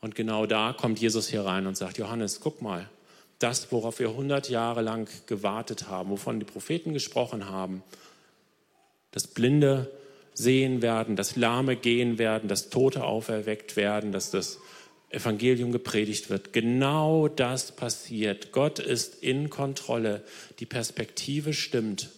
Und 0.00 0.14
genau 0.14 0.46
da 0.46 0.72
kommt 0.72 0.98
Jesus 0.98 1.28
hier 1.28 1.44
rein 1.44 1.66
und 1.66 1.76
sagt, 1.76 1.98
Johannes, 1.98 2.40
guck 2.40 2.62
mal, 2.62 2.88
das, 3.38 3.70
worauf 3.70 3.98
wir 3.98 4.08
100 4.08 4.48
Jahre 4.48 4.80
lang 4.80 5.10
gewartet 5.26 5.90
haben, 5.90 6.08
wovon 6.08 6.40
die 6.40 6.46
Propheten 6.46 6.94
gesprochen 6.94 7.50
haben, 7.50 7.82
das 9.10 9.26
Blinde 9.26 9.90
sehen 10.32 10.80
werden, 10.80 11.16
das 11.16 11.36
Lahme 11.36 11.76
gehen 11.76 12.16
werden, 12.16 12.48
das 12.48 12.70
Tote 12.70 13.04
auferweckt 13.04 13.76
werden, 13.76 14.10
dass 14.10 14.30
das 14.30 14.58
Evangelium 15.10 15.72
gepredigt 15.72 16.30
wird. 16.30 16.52
Genau 16.52 17.28
das 17.28 17.72
passiert. 17.72 18.52
Gott 18.52 18.78
ist 18.78 19.22
in 19.22 19.50
Kontrolle. 19.50 20.24
Die 20.58 20.66
Perspektive 20.66 21.52
stimmt. 21.52 22.10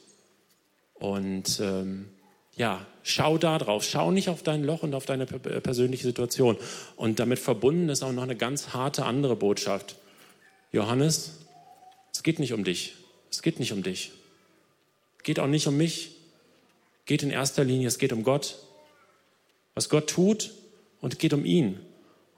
Und 0.95 1.61
ähm, 1.61 2.09
ja, 2.57 2.87
schau 3.03 3.39
da 3.39 3.59
drauf. 3.59 3.85
Schau 3.85 4.11
nicht 4.11 4.29
auf 4.29 4.43
dein 4.43 4.65
Loch 4.65 4.83
und 4.83 4.95
auf 4.95 5.07
deine 5.07 5.27
persönliche 5.27 6.05
Situation. 6.05 6.57
Und 6.97 7.21
damit 7.21 7.39
verbunden 7.39 7.89
ist 7.89 8.03
auch 8.03 8.13
noch 8.13 8.25
eine 8.25 8.37
ganz 8.37 8.71
harte 8.71 9.05
andere 9.05 9.37
Botschaft. 9.37 9.97
Johannes, 10.73 11.39
es 12.13 12.23
geht 12.23 12.39
nicht 12.39 12.53
um 12.53 12.65
dich. 12.65 12.95
Es 13.31 13.43
geht 13.43 13.61
nicht 13.61 13.73
um 13.73 13.83
dich. 13.83 14.13
Es 15.19 15.23
geht 15.25 15.39
auch 15.39 15.47
nicht 15.47 15.67
um 15.67 15.77
mich. 15.77 16.17
Es 17.01 17.05
geht 17.07 17.23
in 17.23 17.31
erster 17.31 17.65
Linie, 17.65 17.89
es 17.89 17.99
geht 17.99 18.13
um 18.13 18.23
Gott. 18.23 18.59
Was 19.75 19.89
Gott 19.89 20.11
tut 20.11 20.51
und 21.01 21.13
es 21.13 21.19
geht 21.19 21.33
um 21.33 21.45
ihn. 21.45 21.79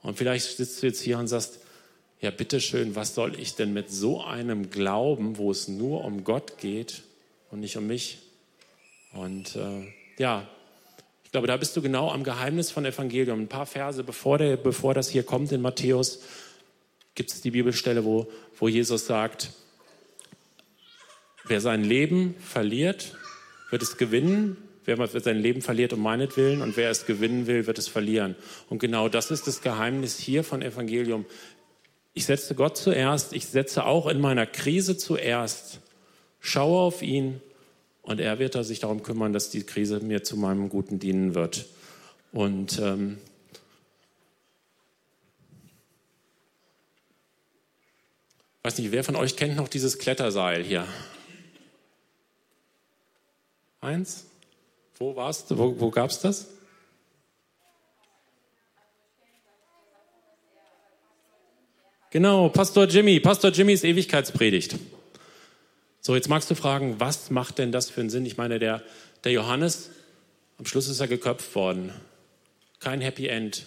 Und 0.01 0.17
vielleicht 0.17 0.57
sitzt 0.57 0.81
du 0.81 0.87
jetzt 0.87 1.01
hier 1.01 1.17
und 1.17 1.27
sagst, 1.27 1.59
ja, 2.19 2.31
bitteschön, 2.31 2.95
was 2.95 3.15
soll 3.15 3.39
ich 3.39 3.55
denn 3.55 3.73
mit 3.73 3.91
so 3.91 4.23
einem 4.23 4.69
Glauben, 4.69 5.37
wo 5.37 5.51
es 5.51 5.67
nur 5.67 6.03
um 6.05 6.23
Gott 6.23 6.59
geht 6.59 7.03
und 7.49 7.59
nicht 7.59 7.77
um 7.77 7.87
mich? 7.87 8.19
Und 9.13 9.55
äh, 9.55 9.87
ja, 10.17 10.47
ich 11.23 11.31
glaube, 11.31 11.47
da 11.47 11.57
bist 11.57 11.75
du 11.75 11.81
genau 11.81 12.11
am 12.11 12.23
Geheimnis 12.23 12.71
von 12.71 12.85
Evangelium. 12.85 13.41
Ein 13.41 13.47
paar 13.47 13.65
Verse 13.65 14.03
bevor, 14.03 14.37
der, 14.37 14.57
bevor 14.57 14.93
das 14.93 15.09
hier 15.09 15.23
kommt 15.23 15.51
in 15.51 15.61
Matthäus, 15.61 16.19
gibt 17.15 17.31
es 17.31 17.41
die 17.41 17.51
Bibelstelle, 17.51 18.05
wo, 18.05 18.29
wo 18.59 18.67
Jesus 18.67 19.05
sagt, 19.05 19.51
wer 21.45 21.61
sein 21.61 21.83
Leben 21.83 22.35
verliert, 22.39 23.15
wird 23.69 23.81
es 23.81 23.97
gewinnen. 23.97 24.57
Wer 24.83 25.07
sein 25.07 25.37
Leben 25.37 25.61
verliert 25.61 25.93
um 25.93 26.01
meinetwillen 26.01 26.61
und 26.61 26.75
wer 26.75 26.89
es 26.89 27.05
gewinnen 27.05 27.45
will, 27.45 27.67
wird 27.67 27.77
es 27.77 27.87
verlieren. 27.87 28.35
Und 28.69 28.79
genau 28.79 29.09
das 29.09 29.29
ist 29.29 29.45
das 29.45 29.61
Geheimnis 29.61 30.17
hier 30.17 30.43
von 30.43 30.61
Evangelium. 30.61 31.25
Ich 32.13 32.25
setze 32.25 32.55
Gott 32.55 32.77
zuerst, 32.77 33.33
ich 33.33 33.45
setze 33.45 33.85
auch 33.85 34.07
in 34.07 34.19
meiner 34.19 34.47
Krise 34.47 34.97
zuerst, 34.97 35.81
schaue 36.39 36.79
auf 36.81 37.01
ihn 37.03 37.41
und 38.01 38.19
er 38.19 38.39
wird 38.39 38.53
sich 38.65 38.79
darum 38.79 39.03
kümmern, 39.03 39.33
dass 39.33 39.51
die 39.51 39.63
Krise 39.63 39.99
mir 39.99 40.23
zu 40.23 40.35
meinem 40.35 40.69
Guten 40.69 40.97
dienen 40.97 41.35
wird. 41.35 41.67
Und 42.31 42.79
ähm, 42.79 43.19
weiß 48.63 48.79
nicht, 48.79 48.91
wer 48.91 49.03
von 49.03 49.15
euch 49.15 49.35
kennt 49.35 49.55
noch 49.55 49.67
dieses 49.67 49.99
Kletterseil 49.99 50.63
hier? 50.63 50.87
Eins? 53.79 54.30
Wo 54.97 55.15
warst 55.15 55.49
du? 55.51 55.57
Wo, 55.57 55.79
wo 55.79 55.89
gab 55.89 56.09
es 56.09 56.19
das? 56.19 56.47
Genau, 62.11 62.49
Pastor 62.49 62.87
Jimmy, 62.87 63.21
Pastor 63.21 63.51
Jimmys 63.51 63.85
Ewigkeitspredigt. 63.85 64.75
So, 66.01 66.13
jetzt 66.13 66.27
magst 66.27 66.51
du 66.51 66.55
fragen, 66.55 66.99
was 66.99 67.29
macht 67.29 67.57
denn 67.57 67.71
das 67.71 67.89
für 67.89 68.01
einen 68.01 68.09
Sinn? 68.09 68.25
Ich 68.25 68.35
meine, 68.35 68.59
der, 68.59 68.83
der 69.23 69.31
Johannes, 69.31 69.91
am 70.57 70.65
Schluss 70.65 70.89
ist 70.89 70.99
er 70.99 71.07
geköpft 71.07 71.55
worden. 71.55 71.93
Kein 72.79 72.99
Happy 72.99 73.27
End. 73.27 73.65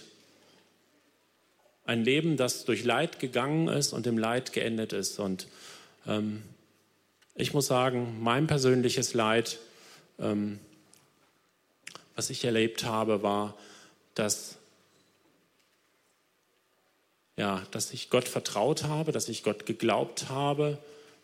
Ein 1.85 2.03
Leben, 2.03 2.37
das 2.37 2.65
durch 2.65 2.83
Leid 2.83 3.19
gegangen 3.19 3.67
ist 3.67 3.93
und 3.93 4.05
im 4.05 4.17
Leid 4.17 4.53
geendet 4.53 4.93
ist. 4.93 5.17
Und 5.17 5.47
ähm, 6.05 6.43
ich 7.33 7.53
muss 7.53 7.65
sagen, 7.65 8.17
mein 8.21 8.45
persönliches 8.45 9.15
Leid 9.15 9.57
ähm, 10.19 10.59
was 12.15 12.29
ich 12.29 12.43
erlebt 12.45 12.85
habe, 12.85 13.23
war, 13.23 13.55
dass, 14.13 14.57
ja, 17.37 17.61
dass 17.71 17.91
ich 17.91 18.09
Gott 18.09 18.27
vertraut 18.27 18.83
habe, 18.83 19.11
dass 19.11 19.29
ich 19.29 19.43
Gott 19.43 19.65
geglaubt 19.65 20.29
habe, 20.29 20.77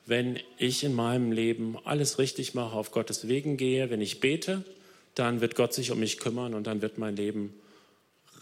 wenn 0.06 0.40
ich 0.58 0.84
in 0.84 0.94
meinem 0.94 1.32
Leben 1.32 1.78
alles 1.86 2.20
richtig 2.20 2.54
mache, 2.54 2.76
auf 2.76 2.92
Gottes 2.92 3.28
Wegen 3.28 3.58
gehe, 3.58 3.90
wenn 3.90 4.02
ich 4.02 4.20
bete, 4.20 4.64
dann 5.16 5.42
wird 5.42 5.56
Gott 5.56 5.74
sich 5.74 5.92
um 5.92 6.00
mich 6.00 6.20
kümmern 6.20 6.54
und 6.54 6.68
dann 6.68 6.82
wird 6.82 6.98
mein 6.98 7.16
Leben 7.16 7.54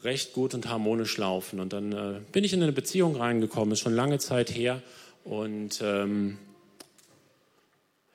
recht 0.04 0.34
gut 0.34 0.54
und 0.54 0.70
harmonisch 0.70 1.18
laufen. 1.18 1.60
Und 1.60 1.74
dann 1.74 1.92
äh, 1.92 2.20
bin 2.32 2.44
ich 2.44 2.54
in 2.54 2.64
eine 2.64 2.72
Beziehung 2.72 3.16
reingekommen, 3.16 3.74
ist 3.74 3.82
schon 3.82 3.96
lange 3.96 4.20
Zeit 4.20 4.56
her. 4.56 4.82
Und 5.24 5.82
ähm, 5.84 6.38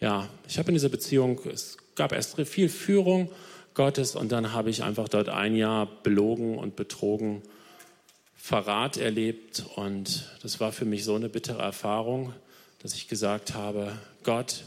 ja, 0.01 0.29
ich 0.49 0.59
habe 0.59 0.69
in 0.69 0.75
dieser 0.75 0.89
Beziehung, 0.89 1.41
es 1.53 1.77
gab 1.95 2.13
erst 2.13 2.41
viel 2.47 2.69
Führung 2.69 3.31
Gottes 3.75 4.17
und 4.17 4.31
dann 4.33 4.53
habe 4.53 4.71
ich 4.71 4.83
einfach 4.83 5.09
dort 5.09 5.29
ein 5.29 5.57
Jahr 5.57 5.87
belogen 6.03 6.59
und 6.59 6.77
betrogen, 6.77 7.43
Verrat 8.37 8.99
erlebt. 8.99 9.65
Und 9.77 10.29
das 10.43 10.61
war 10.61 10.71
für 10.71 10.85
mich 10.85 11.05
so 11.05 11.15
eine 11.15 11.31
bittere 11.31 11.63
Erfahrung, 11.63 12.35
dass 12.83 12.95
ich 12.95 13.09
gesagt 13.09 13.55
habe, 13.55 13.99
Gott, 14.23 14.65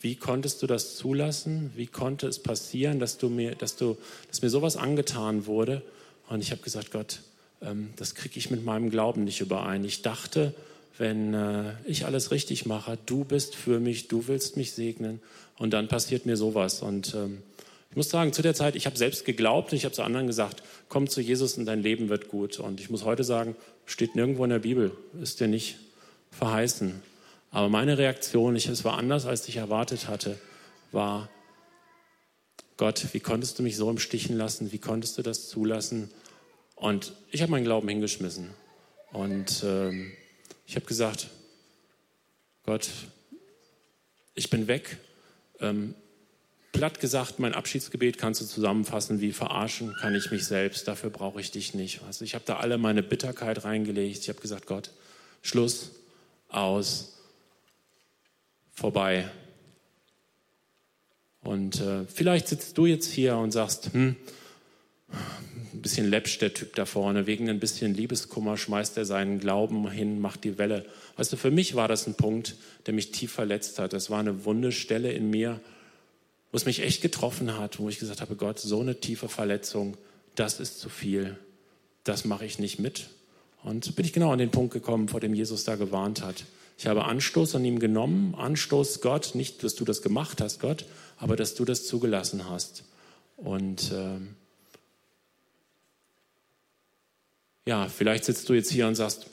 wie 0.00 0.16
konntest 0.16 0.62
du 0.62 0.66
das 0.66 0.96
zulassen? 0.96 1.72
Wie 1.74 1.86
konnte 1.86 2.26
es 2.26 2.42
passieren, 2.42 3.00
dass, 3.00 3.16
du 3.16 3.30
mir, 3.30 3.54
dass, 3.54 3.76
du, 3.76 3.96
dass 4.28 4.42
mir 4.42 4.50
sowas 4.50 4.76
angetan 4.76 5.46
wurde? 5.46 5.80
Und 6.28 6.42
ich 6.42 6.50
habe 6.50 6.60
gesagt, 6.60 6.90
Gott, 6.90 7.20
ähm, 7.62 7.94
das 7.96 8.14
kriege 8.14 8.38
ich 8.38 8.50
mit 8.50 8.64
meinem 8.64 8.90
Glauben 8.90 9.24
nicht 9.24 9.40
überein. 9.40 9.82
Ich 9.84 10.02
dachte, 10.02 10.52
wenn 10.98 11.34
äh, 11.34 11.72
ich 11.86 12.04
alles 12.04 12.30
richtig 12.30 12.66
mache, 12.66 12.98
du 13.06 13.24
bist 13.24 13.56
für 13.56 13.80
mich, 13.80 14.08
du 14.08 14.28
willst 14.28 14.56
mich 14.58 14.72
segnen 14.72 15.20
und 15.56 15.72
dann 15.72 15.88
passiert 15.88 16.26
mir 16.26 16.36
sowas. 16.36 16.82
Und 16.82 17.14
ähm, 17.14 17.42
ich 17.90 17.96
muss 17.96 18.10
sagen, 18.10 18.32
zu 18.32 18.42
der 18.42 18.54
Zeit, 18.54 18.76
ich 18.76 18.86
habe 18.86 18.96
selbst 18.96 19.24
geglaubt 19.24 19.72
und 19.72 19.78
ich 19.78 19.84
habe 19.84 19.94
zu 19.94 20.02
anderen 20.02 20.26
gesagt, 20.26 20.62
komm 20.88 21.08
zu 21.08 21.20
Jesus 21.20 21.56
und 21.56 21.66
dein 21.66 21.82
Leben 21.82 22.08
wird 22.08 22.28
gut. 22.28 22.58
Und 22.58 22.80
ich 22.80 22.90
muss 22.90 23.04
heute 23.04 23.24
sagen, 23.24 23.56
steht 23.86 24.16
nirgendwo 24.16 24.44
in 24.44 24.50
der 24.50 24.58
Bibel, 24.58 24.92
ist 25.20 25.40
dir 25.40 25.48
nicht 25.48 25.78
verheißen. 26.30 27.00
Aber 27.50 27.68
meine 27.68 27.96
Reaktion, 27.96 28.54
ich, 28.54 28.68
es 28.68 28.84
war 28.84 28.98
anders, 28.98 29.24
als 29.24 29.48
ich 29.48 29.56
erwartet 29.56 30.08
hatte, 30.08 30.38
war, 30.92 31.30
Gott, 32.76 33.06
wie 33.12 33.20
konntest 33.20 33.58
du 33.58 33.62
mich 33.62 33.76
so 33.76 33.88
im 33.88 33.98
Stichen 33.98 34.36
lassen? 34.36 34.72
Wie 34.72 34.78
konntest 34.78 35.16
du 35.16 35.22
das 35.22 35.48
zulassen? 35.48 36.10
Und 36.74 37.14
ich 37.30 37.40
habe 37.40 37.50
meinen 37.50 37.64
Glauben 37.64 37.88
hingeschmissen. 37.88 38.50
Und 39.12 39.62
ähm, 39.64 40.12
ich 40.66 40.76
habe 40.76 40.84
gesagt, 40.84 41.28
Gott, 42.66 42.90
ich 44.34 44.50
bin 44.50 44.66
weg. 44.66 44.98
Ähm, 45.60 45.94
platt 46.72 47.00
gesagt, 47.00 47.38
mein 47.38 47.54
Abschiedsgebet 47.54 48.18
kannst 48.18 48.40
du 48.40 48.44
zusammenfassen 48.44 49.20
wie 49.20 49.32
verarschen 49.32 49.94
kann 50.00 50.14
ich 50.14 50.30
mich 50.30 50.44
selbst, 50.44 50.86
dafür 50.88 51.10
brauche 51.10 51.40
ich 51.40 51.50
dich 51.50 51.74
nicht. 51.74 52.02
Also 52.06 52.24
ich 52.24 52.34
habe 52.34 52.44
da 52.46 52.58
alle 52.58 52.78
meine 52.78 53.02
Bitterkeit 53.02 53.64
reingelegt. 53.64 54.18
Ich 54.18 54.28
habe 54.28 54.40
gesagt, 54.40 54.66
Gott, 54.66 54.90
Schluss, 55.42 55.92
aus, 56.48 57.18
vorbei. 58.72 59.30
Und 61.42 61.80
äh, 61.80 62.04
vielleicht 62.06 62.48
sitzt 62.48 62.76
du 62.76 62.86
jetzt 62.86 63.10
hier 63.10 63.36
und 63.36 63.52
sagst, 63.52 63.92
hm, 63.92 64.16
ein 65.72 65.82
bisschen 65.82 66.08
läppsch 66.08 66.38
der 66.38 66.52
Typ 66.52 66.74
da 66.74 66.84
vorne, 66.84 67.26
wegen 67.26 67.48
ein 67.48 67.60
bisschen 67.60 67.94
Liebeskummer 67.94 68.56
schmeißt 68.56 68.96
er 68.96 69.04
seinen 69.04 69.38
Glauben 69.38 69.88
hin, 69.90 70.20
macht 70.20 70.44
die 70.44 70.58
Welle. 70.58 70.84
Weißt 71.16 71.32
du, 71.32 71.36
für 71.36 71.50
mich 71.50 71.74
war 71.74 71.86
das 71.88 72.06
ein 72.06 72.14
Punkt, 72.14 72.56
der 72.86 72.94
mich 72.94 73.12
tief 73.12 73.32
verletzt 73.32 73.78
hat. 73.78 73.92
Das 73.92 74.10
war 74.10 74.20
eine 74.20 74.44
wunde 74.44 74.72
Stelle 74.72 75.12
in 75.12 75.30
mir, 75.30 75.60
wo 76.52 76.56
es 76.56 76.64
mich 76.64 76.80
echt 76.80 77.02
getroffen 77.02 77.58
hat, 77.58 77.78
wo 77.78 77.88
ich 77.88 77.98
gesagt 77.98 78.20
habe, 78.20 78.36
Gott, 78.36 78.58
so 78.58 78.80
eine 78.80 79.00
tiefe 79.00 79.28
Verletzung, 79.28 79.96
das 80.34 80.60
ist 80.60 80.80
zu 80.80 80.88
viel, 80.88 81.36
das 82.04 82.24
mache 82.24 82.44
ich 82.44 82.58
nicht 82.58 82.78
mit. 82.78 83.08
Und 83.62 83.96
bin 83.96 84.04
ich 84.04 84.12
genau 84.12 84.30
an 84.32 84.38
den 84.38 84.50
Punkt 84.50 84.72
gekommen, 84.72 85.08
vor 85.08 85.20
dem 85.20 85.34
Jesus 85.34 85.64
da 85.64 85.76
gewarnt 85.76 86.22
hat. 86.22 86.44
Ich 86.78 86.86
habe 86.86 87.04
Anstoß 87.04 87.56
an 87.56 87.64
ihm 87.64 87.78
genommen, 87.78 88.34
Anstoß 88.34 89.00
Gott, 89.00 89.34
nicht, 89.34 89.64
dass 89.64 89.74
du 89.74 89.84
das 89.84 90.02
gemacht 90.02 90.40
hast, 90.40 90.60
Gott, 90.60 90.84
aber 91.16 91.34
dass 91.36 91.54
du 91.54 91.64
das 91.64 91.86
zugelassen 91.86 92.48
hast. 92.48 92.84
Und 93.36 93.92
äh, 93.92 94.18
ja, 97.66 97.88
vielleicht 97.88 98.24
sitzt 98.24 98.48
du 98.48 98.54
jetzt 98.54 98.70
hier 98.70 98.86
und 98.86 98.94
sagst, 98.94 99.26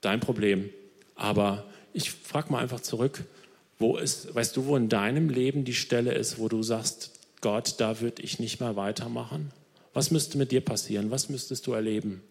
dein 0.00 0.20
Problem. 0.20 0.70
Aber 1.14 1.66
ich 1.92 2.10
frage 2.10 2.52
mal 2.52 2.62
einfach 2.62 2.80
zurück, 2.80 3.24
wo 3.78 3.96
ist, 3.96 4.34
weißt 4.34 4.56
du, 4.56 4.66
wo 4.66 4.76
in 4.76 4.88
deinem 4.88 5.28
Leben 5.28 5.64
die 5.64 5.74
Stelle 5.74 6.12
ist, 6.14 6.38
wo 6.38 6.48
du 6.48 6.62
sagst, 6.62 7.12
Gott, 7.40 7.74
da 7.78 8.00
würde 8.00 8.22
ich 8.22 8.40
nicht 8.40 8.60
mehr 8.60 8.76
weitermachen? 8.76 9.52
Was 9.92 10.10
müsste 10.10 10.38
mit 10.38 10.50
dir 10.50 10.60
passieren? 10.60 11.10
Was 11.10 11.28
müsstest 11.28 11.66
du 11.66 11.72
erleben? 11.72 12.22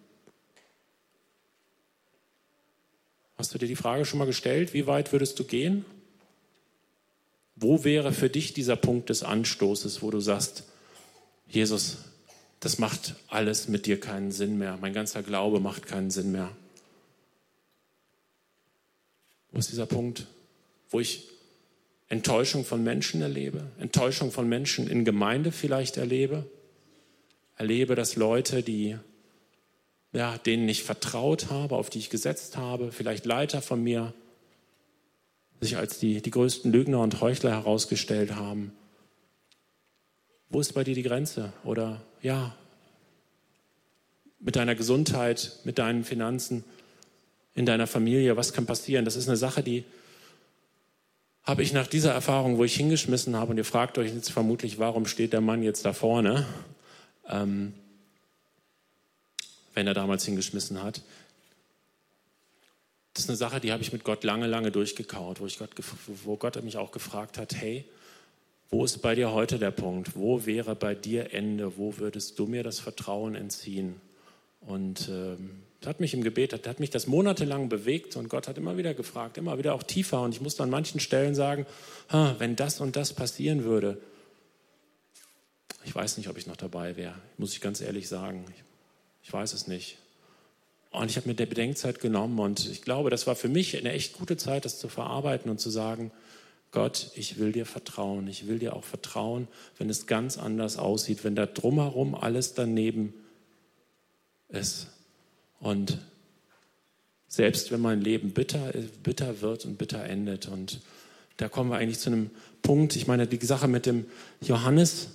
Hast 3.37 3.53
du 3.53 3.57
dir 3.57 3.67
die 3.67 3.75
Frage 3.75 4.03
schon 4.03 4.19
mal 4.19 4.25
gestellt, 4.25 4.73
wie 4.73 4.87
weit 4.87 5.11
würdest 5.11 5.39
du 5.39 5.43
gehen? 5.43 5.85
Wo 7.55 7.83
wäre 7.83 8.11
für 8.11 8.29
dich 8.29 8.53
dieser 8.53 8.75
Punkt 8.75 9.09
des 9.09 9.23
Anstoßes, 9.23 10.01
wo 10.01 10.11
du 10.11 10.19
sagst, 10.19 10.63
Jesus, 11.47 11.97
das 12.59 12.79
macht 12.79 13.15
alles 13.27 13.67
mit 13.67 13.85
dir 13.85 13.99
keinen 13.99 14.31
Sinn 14.31 14.57
mehr, 14.57 14.77
mein 14.81 14.93
ganzer 14.93 15.23
Glaube 15.23 15.59
macht 15.59 15.85
keinen 15.85 16.11
Sinn 16.11 16.31
mehr? 16.31 16.51
Wo 19.51 19.59
ist 19.59 19.71
dieser 19.71 19.85
Punkt, 19.85 20.27
wo 20.89 20.99
ich 20.99 21.29
Enttäuschung 22.09 22.63
von 22.63 22.83
Menschen 22.83 23.21
erlebe, 23.21 23.67
Enttäuschung 23.79 24.31
von 24.31 24.47
Menschen 24.47 24.87
in 24.87 25.03
Gemeinde 25.03 25.51
vielleicht 25.51 25.97
erlebe, 25.97 26.49
erlebe, 27.57 27.95
dass 27.95 28.15
Leute, 28.15 28.63
die 28.63 28.97
ja, 30.13 30.37
denen 30.37 30.67
ich 30.69 30.83
vertraut 30.83 31.49
habe, 31.49 31.75
auf 31.75 31.89
die 31.89 31.99
ich 31.99 32.09
gesetzt 32.09 32.57
habe, 32.57 32.91
vielleicht 32.91 33.25
Leiter 33.25 33.61
von 33.61 33.83
mir, 33.83 34.13
sich 35.59 35.77
als 35.77 35.99
die, 35.99 36.21
die 36.21 36.31
größten 36.31 36.71
Lügner 36.71 37.01
und 37.01 37.19
Heuchler 37.19 37.51
herausgestellt 37.51 38.35
haben. 38.35 38.71
Wo 40.49 40.59
ist 40.59 40.73
bei 40.73 40.83
dir 40.83 40.95
die 40.95 41.03
Grenze? 41.03 41.51
Oder 41.63 42.01
ja, 42.21 42.55
mit 44.39 44.55
deiner 44.55 44.75
Gesundheit, 44.75 45.59
mit 45.63 45.77
deinen 45.77 46.03
Finanzen, 46.03 46.63
in 47.53 47.65
deiner 47.65 47.87
Familie, 47.87 48.37
was 48.37 48.53
kann 48.53 48.65
passieren? 48.65 49.03
Das 49.03 49.15
ist 49.15 49.27
eine 49.27 49.37
Sache, 49.37 49.63
die 49.63 49.83
habe 51.47 51.63
ich 51.63 51.71
nach 51.71 51.87
dieser 51.87 52.11
Erfahrung, 52.11 52.57
wo 52.57 52.65
ich 52.65 52.75
hingeschmissen 52.75 53.37
habe, 53.37 53.51
und 53.51 53.57
ihr 53.57 53.65
fragt 53.65 53.97
euch 53.97 54.13
jetzt 54.13 54.29
vermutlich, 54.29 54.79
warum 54.79 55.05
steht 55.05 55.31
der 55.31 55.39
Mann 55.39 55.63
jetzt 55.63 55.85
da 55.85 55.93
vorne? 55.93 56.45
Ähm, 57.29 57.73
wenn 59.73 59.87
er 59.87 59.93
damals 59.93 60.25
hingeschmissen 60.25 60.83
hat. 60.83 61.01
Das 63.13 63.23
ist 63.23 63.29
eine 63.29 63.37
Sache, 63.37 63.61
die 63.61 63.71
habe 63.71 63.81
ich 63.81 63.93
mit 63.93 64.03
Gott 64.03 64.23
lange, 64.23 64.45
lange 64.45 64.71
durchgekaut, 64.71 65.39
wo, 65.39 65.45
ich 65.45 65.57
Gott, 65.57 65.69
wo 66.25 66.35
Gott 66.35 66.61
mich 66.63 66.77
auch 66.77 66.91
gefragt 66.91 67.37
hat, 67.37 67.55
hey, 67.55 67.85
wo 68.69 68.83
ist 68.83 69.01
bei 69.01 69.15
dir 69.15 69.31
heute 69.31 69.57
der 69.57 69.71
Punkt? 69.71 70.15
Wo 70.15 70.45
wäre 70.45 70.75
bei 70.75 70.95
dir 70.95 71.33
Ende? 71.33 71.77
Wo 71.77 71.97
würdest 71.97 72.37
du 72.37 72.47
mir 72.47 72.63
das 72.63 72.79
Vertrauen 72.79 73.35
entziehen? 73.35 74.01
Und 74.59 75.07
ähm, 75.09 75.51
das 75.79 75.89
hat 75.89 75.99
mich 75.99 76.13
im 76.13 76.23
Gebet, 76.23 76.53
das 76.53 76.61
hat 76.65 76.79
mich 76.79 76.89
das 76.89 77.07
monatelang 77.07 77.69
bewegt 77.69 78.15
und 78.15 78.29
Gott 78.29 78.47
hat 78.47 78.57
immer 78.57 78.77
wieder 78.77 78.93
gefragt, 78.93 79.37
immer 79.37 79.57
wieder 79.57 79.73
auch 79.73 79.83
tiefer. 79.83 80.21
Und 80.21 80.33
ich 80.33 80.41
musste 80.41 80.63
an 80.63 80.69
manchen 80.69 80.99
Stellen 80.99 81.35
sagen, 81.35 81.65
wenn 82.09 82.55
das 82.55 82.81
und 82.81 82.95
das 82.95 83.13
passieren 83.13 83.63
würde, 83.63 84.01
ich 85.85 85.93
weiß 85.95 86.17
nicht, 86.17 86.29
ob 86.29 86.37
ich 86.37 86.47
noch 86.47 86.57
dabei 86.57 86.97
wäre, 86.97 87.15
muss 87.37 87.53
ich 87.53 87.61
ganz 87.61 87.79
ehrlich 87.79 88.09
sagen. 88.09 88.43
Ich 88.53 88.63
ich 89.27 89.33
weiß 89.33 89.51
es 89.51 89.67
nicht. 89.67 89.97
Und 90.89 91.11
ich 91.11 91.17
habe 91.17 91.27
mir 91.27 91.35
der 91.35 91.47
Bedenkzeit 91.47 91.99
genommen 91.99 92.39
und 92.39 92.65
ich 92.65 92.81
glaube, 92.81 93.09
das 93.09 93.27
war 93.27 93.35
für 93.35 93.49
mich 93.49 93.75
eine 93.75 93.91
echt 93.91 94.13
gute 94.13 94.37
Zeit, 94.37 94.63
das 94.63 94.79
zu 94.79 94.87
verarbeiten 94.87 95.51
und 95.51 95.59
zu 95.59 95.69
sagen, 95.69 96.11
Gott, 96.71 97.11
ich 97.15 97.37
will 97.37 97.51
dir 97.51 97.65
vertrauen. 97.65 98.29
Ich 98.29 98.47
will 98.47 98.57
dir 98.57 98.73
auch 98.73 98.85
vertrauen, 98.85 99.49
wenn 99.77 99.89
es 99.89 100.07
ganz 100.07 100.37
anders 100.37 100.77
aussieht, 100.77 101.25
wenn 101.25 101.35
da 101.35 101.45
drumherum 101.45 102.15
alles 102.15 102.53
daneben 102.53 103.13
ist. 104.47 104.87
Und 105.59 105.99
selbst 107.27 107.71
wenn 107.71 107.81
mein 107.81 108.01
Leben 108.01 108.31
bitter, 108.31 108.73
bitter 109.03 109.41
wird 109.41 109.65
und 109.65 109.77
bitter 109.77 110.03
endet. 110.03 110.47
Und 110.47 110.81
da 111.37 111.49
kommen 111.49 111.69
wir 111.69 111.77
eigentlich 111.77 111.99
zu 111.99 112.09
einem 112.09 112.29
Punkt. 112.61 112.95
Ich 112.95 113.07
meine, 113.07 113.27
die 113.27 113.45
Sache 113.45 113.67
mit 113.67 113.85
dem 113.85 114.05
Johannes, 114.41 115.09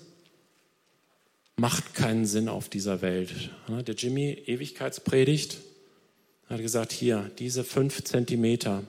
macht 1.57 1.95
keinen 1.95 2.27
Sinn 2.27 2.49
auf 2.49 2.69
dieser 2.69 3.03
Welt. 3.03 3.51
Der 3.69 3.95
Jimmy 3.95 4.33
Ewigkeitspredigt 4.47 5.59
hat 6.49 6.61
gesagt, 6.61 6.93
hier, 6.93 7.31
diese 7.39 7.65
fünf 7.65 8.03
Zentimeter, 8.05 8.83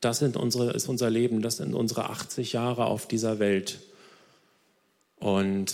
das 0.00 0.18
sind 0.18 0.36
unsere, 0.36 0.72
ist 0.72 0.88
unser 0.88 1.10
Leben, 1.10 1.42
das 1.42 1.58
sind 1.58 1.74
unsere 1.74 2.10
80 2.10 2.52
Jahre 2.52 2.86
auf 2.86 3.06
dieser 3.08 3.38
Welt. 3.38 3.80
Und 5.16 5.72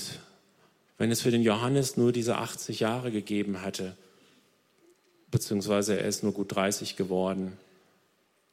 wenn 0.98 1.10
es 1.10 1.20
für 1.20 1.30
den 1.30 1.42
Johannes 1.42 1.96
nur 1.96 2.12
diese 2.12 2.36
80 2.36 2.80
Jahre 2.80 3.10
gegeben 3.10 3.62
hätte, 3.62 3.96
beziehungsweise 5.34 5.98
er 5.98 6.06
ist 6.06 6.22
nur 6.22 6.32
gut 6.32 6.54
30 6.54 6.94
geworden, 6.94 7.54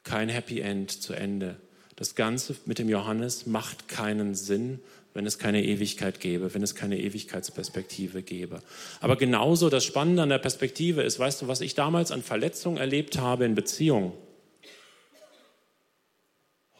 kein 0.03 0.29
Happy 0.29 0.61
End 0.61 0.89
zu 0.89 1.13
Ende. 1.13 1.57
Das 1.95 2.15
Ganze 2.15 2.55
mit 2.65 2.79
dem 2.79 2.89
Johannes 2.89 3.45
macht 3.45 3.87
keinen 3.87 4.33
Sinn, 4.33 4.79
wenn 5.13 5.27
es 5.27 5.37
keine 5.37 5.63
Ewigkeit 5.63 6.19
gäbe, 6.19 6.55
wenn 6.55 6.63
es 6.63 6.73
keine 6.73 6.97
Ewigkeitsperspektive 6.99 8.23
gäbe. 8.23 8.63
Aber 8.99 9.15
genauso 9.15 9.69
das 9.69 9.85
Spannende 9.85 10.23
an 10.23 10.29
der 10.29 10.39
Perspektive 10.39 11.03
ist, 11.03 11.19
weißt 11.19 11.43
du, 11.43 11.47
was 11.47 11.61
ich 11.61 11.75
damals 11.75 12.11
an 12.11 12.23
Verletzungen 12.23 12.77
erlebt 12.77 13.19
habe 13.19 13.45
in 13.45 13.53
Beziehungen? 13.53 14.13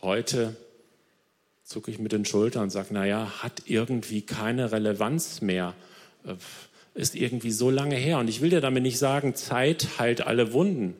Heute 0.02 0.56
zucke 1.64 1.92
ich 1.92 2.00
mit 2.00 2.12
den 2.12 2.26
Schultern 2.26 2.64
und 2.64 2.70
sage, 2.72 2.92
naja, 2.92 3.44
hat 3.44 3.62
irgendwie 3.68 4.24
keine 4.24 4.72
Relevanz 4.72 5.42
mehr. 5.42 5.76
Ist 6.94 7.16
irgendwie 7.16 7.52
so 7.52 7.70
lange 7.70 7.96
her. 7.96 8.20
Und 8.20 8.30
ich 8.30 8.42
will 8.42 8.50
dir 8.50 8.62
damit 8.62 8.84
nicht 8.84 8.98
sagen, 8.98 9.36
Zeit 9.36 10.00
heilt 10.00 10.22
alle 10.22 10.54
Wunden. 10.54 10.96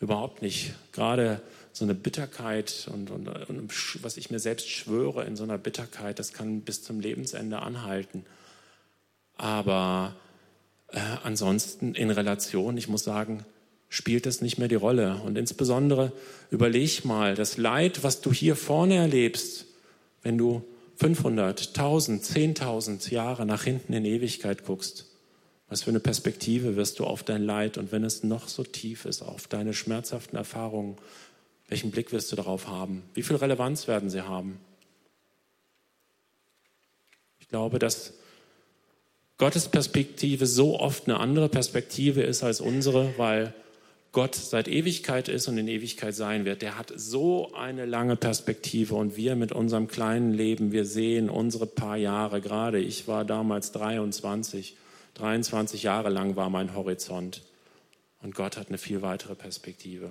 Überhaupt 0.00 0.42
nicht. 0.42 0.72
Gerade 0.92 1.40
so 1.72 1.84
eine 1.84 1.94
Bitterkeit 1.94 2.88
und, 2.92 3.10
und, 3.10 3.28
und, 3.28 4.02
was 4.02 4.16
ich 4.16 4.30
mir 4.30 4.40
selbst 4.40 4.68
schwöre 4.68 5.24
in 5.24 5.36
so 5.36 5.44
einer 5.44 5.58
Bitterkeit, 5.58 6.18
das 6.18 6.32
kann 6.32 6.62
bis 6.62 6.82
zum 6.82 6.98
Lebensende 6.98 7.60
anhalten. 7.60 8.24
Aber 9.36 10.16
äh, 10.88 10.98
ansonsten 11.22 11.94
in 11.94 12.10
Relation, 12.10 12.76
ich 12.76 12.88
muss 12.88 13.04
sagen, 13.04 13.44
spielt 13.88 14.26
das 14.26 14.40
nicht 14.40 14.58
mehr 14.58 14.68
die 14.68 14.74
Rolle. 14.74 15.20
Und 15.24 15.38
insbesondere 15.38 16.12
überleg 16.50 17.04
mal, 17.04 17.34
das 17.34 17.56
Leid, 17.56 18.02
was 18.02 18.20
du 18.20 18.32
hier 18.32 18.56
vorne 18.56 18.96
erlebst, 18.96 19.66
wenn 20.22 20.36
du 20.36 20.64
500, 20.96 21.68
1000, 21.68 22.24
10.000 22.24 23.12
Jahre 23.12 23.46
nach 23.46 23.62
hinten 23.62 23.92
in 23.92 24.04
Ewigkeit 24.04 24.64
guckst, 24.64 25.07
was 25.68 25.82
für 25.82 25.90
eine 25.90 26.00
Perspektive 26.00 26.76
wirst 26.76 26.98
du 26.98 27.04
auf 27.04 27.22
dein 27.22 27.42
Leid 27.42 27.78
und 27.78 27.92
wenn 27.92 28.04
es 28.04 28.22
noch 28.22 28.48
so 28.48 28.64
tief 28.64 29.04
ist, 29.04 29.22
auf 29.22 29.46
deine 29.48 29.74
schmerzhaften 29.74 30.36
Erfahrungen, 30.36 30.96
welchen 31.68 31.90
Blick 31.90 32.12
wirst 32.12 32.32
du 32.32 32.36
darauf 32.36 32.68
haben? 32.68 33.02
Wie 33.14 33.22
viel 33.22 33.36
Relevanz 33.36 33.86
werden 33.86 34.08
sie 34.08 34.22
haben? 34.22 34.58
Ich 37.40 37.48
glaube, 37.48 37.78
dass 37.78 38.14
Gottes 39.36 39.68
Perspektive 39.68 40.46
so 40.46 40.80
oft 40.80 41.06
eine 41.06 41.20
andere 41.20 41.48
Perspektive 41.48 42.22
ist 42.22 42.42
als 42.42 42.60
unsere, 42.60 43.14
weil 43.18 43.54
Gott 44.12 44.34
seit 44.34 44.68
Ewigkeit 44.68 45.28
ist 45.28 45.48
und 45.48 45.58
in 45.58 45.68
Ewigkeit 45.68 46.14
sein 46.14 46.44
wird, 46.46 46.62
der 46.62 46.78
hat 46.78 46.92
so 46.96 47.52
eine 47.52 47.84
lange 47.84 48.16
Perspektive 48.16 48.94
und 48.94 49.16
wir 49.16 49.36
mit 49.36 49.52
unserem 49.52 49.86
kleinen 49.86 50.32
Leben, 50.32 50.72
wir 50.72 50.86
sehen 50.86 51.28
unsere 51.28 51.66
paar 51.66 51.96
Jahre 51.96 52.40
gerade. 52.40 52.78
Ich 52.78 53.06
war 53.06 53.26
damals 53.26 53.70
23, 53.72 54.76
23 55.18 55.82
Jahre 55.82 56.08
lang 56.08 56.36
war 56.36 56.48
mein 56.50 56.74
Horizont 56.74 57.42
und 58.22 58.34
Gott 58.34 58.56
hat 58.56 58.68
eine 58.68 58.78
viel 58.78 59.02
weitere 59.02 59.34
Perspektive. 59.34 60.10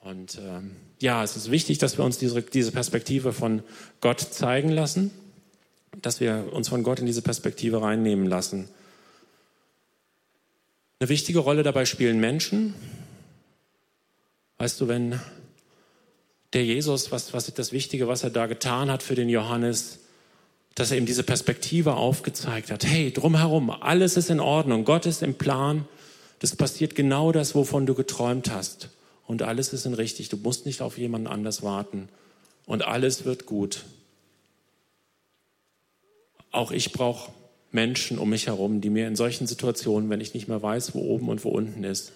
Und 0.00 0.38
ähm, 0.38 0.76
ja, 1.00 1.24
es 1.24 1.36
ist 1.36 1.50
wichtig, 1.50 1.78
dass 1.78 1.98
wir 1.98 2.04
uns 2.04 2.18
diese, 2.18 2.42
diese 2.42 2.72
Perspektive 2.72 3.32
von 3.32 3.62
Gott 4.00 4.20
zeigen 4.20 4.68
lassen, 4.68 5.10
dass 6.02 6.20
wir 6.20 6.52
uns 6.52 6.68
von 6.68 6.82
Gott 6.82 6.98
in 6.98 7.06
diese 7.06 7.22
Perspektive 7.22 7.80
reinnehmen 7.80 8.26
lassen. 8.26 8.68
Eine 11.00 11.08
wichtige 11.08 11.38
Rolle 11.38 11.62
dabei 11.62 11.84
spielen 11.86 12.20
Menschen. 12.20 12.74
Weißt 14.58 14.80
du, 14.80 14.88
wenn 14.88 15.20
der 16.52 16.64
Jesus, 16.64 17.10
was, 17.10 17.32
was 17.32 17.52
das 17.52 17.72
Wichtige, 17.72 18.06
was 18.06 18.22
er 18.22 18.30
da 18.30 18.46
getan 18.46 18.90
hat 18.90 19.02
für 19.02 19.14
den 19.14 19.28
Johannes, 19.28 20.00
dass 20.74 20.90
er 20.90 20.98
ihm 20.98 21.06
diese 21.06 21.22
Perspektive 21.22 21.94
aufgezeigt 21.94 22.70
hat. 22.70 22.84
Hey, 22.84 23.12
drumherum, 23.12 23.70
alles 23.70 24.16
ist 24.16 24.30
in 24.30 24.40
Ordnung, 24.40 24.84
Gott 24.84 25.06
ist 25.06 25.22
im 25.22 25.34
Plan, 25.34 25.86
das 26.40 26.56
passiert 26.56 26.94
genau 26.94 27.32
das, 27.32 27.54
wovon 27.54 27.86
du 27.86 27.94
geträumt 27.94 28.50
hast. 28.50 28.90
Und 29.26 29.42
alles 29.42 29.72
ist 29.72 29.86
in 29.86 29.94
richtig, 29.94 30.28
du 30.28 30.36
musst 30.36 30.66
nicht 30.66 30.82
auf 30.82 30.98
jemanden 30.98 31.28
anders 31.28 31.62
warten. 31.62 32.08
Und 32.66 32.84
alles 32.84 33.24
wird 33.24 33.46
gut. 33.46 33.84
Auch 36.50 36.70
ich 36.70 36.92
brauche 36.92 37.32
Menschen 37.72 38.18
um 38.18 38.30
mich 38.30 38.46
herum, 38.46 38.80
die 38.80 38.90
mir 38.90 39.06
in 39.06 39.16
solchen 39.16 39.46
Situationen, 39.46 40.10
wenn 40.10 40.20
ich 40.20 40.34
nicht 40.34 40.48
mehr 40.48 40.62
weiß, 40.62 40.94
wo 40.94 41.00
oben 41.00 41.28
und 41.28 41.44
wo 41.44 41.48
unten 41.48 41.84
ist, 41.84 42.12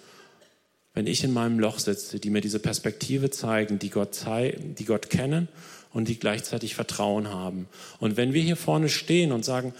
wenn 0.93 1.07
ich 1.07 1.23
in 1.23 1.33
meinem 1.33 1.59
Loch 1.59 1.79
sitze, 1.79 2.19
die 2.19 2.29
mir 2.29 2.41
diese 2.41 2.59
Perspektive 2.59 3.29
zeigen, 3.29 3.79
die 3.79 3.89
Gott, 3.89 4.13
zei 4.13 4.57
die 4.77 4.85
Gott 4.85 5.09
kennen 5.09 5.47
und 5.93 6.07
die 6.07 6.19
gleichzeitig 6.19 6.75
Vertrauen 6.75 7.29
haben. 7.29 7.67
Und 7.99 8.17
wenn 8.17 8.33
wir 8.33 8.41
hier 8.41 8.55
vorne 8.55 8.89
stehen 8.89 9.31
und 9.31 9.43
sagen, 9.43 9.73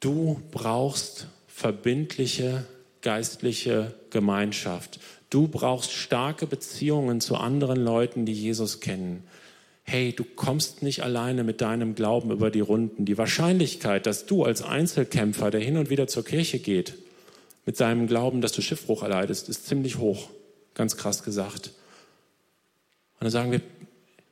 du 0.00 0.40
brauchst 0.50 1.28
verbindliche 1.46 2.64
geistliche 3.00 3.94
Gemeinschaft, 4.10 4.98
du 5.30 5.48
brauchst 5.48 5.92
starke 5.92 6.46
Beziehungen 6.46 7.20
zu 7.20 7.36
anderen 7.36 7.82
Leuten, 7.82 8.26
die 8.26 8.32
Jesus 8.32 8.80
kennen, 8.80 9.24
hey, 9.84 10.14
du 10.14 10.24
kommst 10.24 10.82
nicht 10.82 11.02
alleine 11.02 11.44
mit 11.44 11.60
deinem 11.60 11.94
Glauben 11.94 12.30
über 12.30 12.50
die 12.50 12.60
Runden. 12.60 13.04
Die 13.04 13.18
Wahrscheinlichkeit, 13.18 14.06
dass 14.06 14.24
du 14.24 14.44
als 14.44 14.62
Einzelkämpfer, 14.62 15.50
der 15.50 15.60
hin 15.60 15.76
und 15.76 15.90
wieder 15.90 16.06
zur 16.06 16.24
Kirche 16.24 16.58
geht, 16.58 16.94
mit 17.66 17.76
seinem 17.76 18.06
Glauben, 18.06 18.40
dass 18.40 18.52
du 18.52 18.62
Schiffbruch 18.62 19.02
erleidest, 19.02 19.48
ist 19.48 19.66
ziemlich 19.66 19.98
hoch, 19.98 20.30
ganz 20.74 20.96
krass 20.96 21.22
gesagt. 21.22 21.68
Und 23.14 23.24
dann 23.24 23.30
sagen 23.30 23.52
wir, 23.52 23.60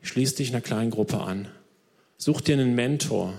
schließ 0.03 0.35
dich 0.35 0.51
einer 0.51 0.61
kleinen 0.61 0.91
Gruppe 0.91 1.21
an. 1.21 1.49
Such 2.19 2.41
dir 2.41 2.55
einen 2.55 2.75
Mentor. 2.75 3.35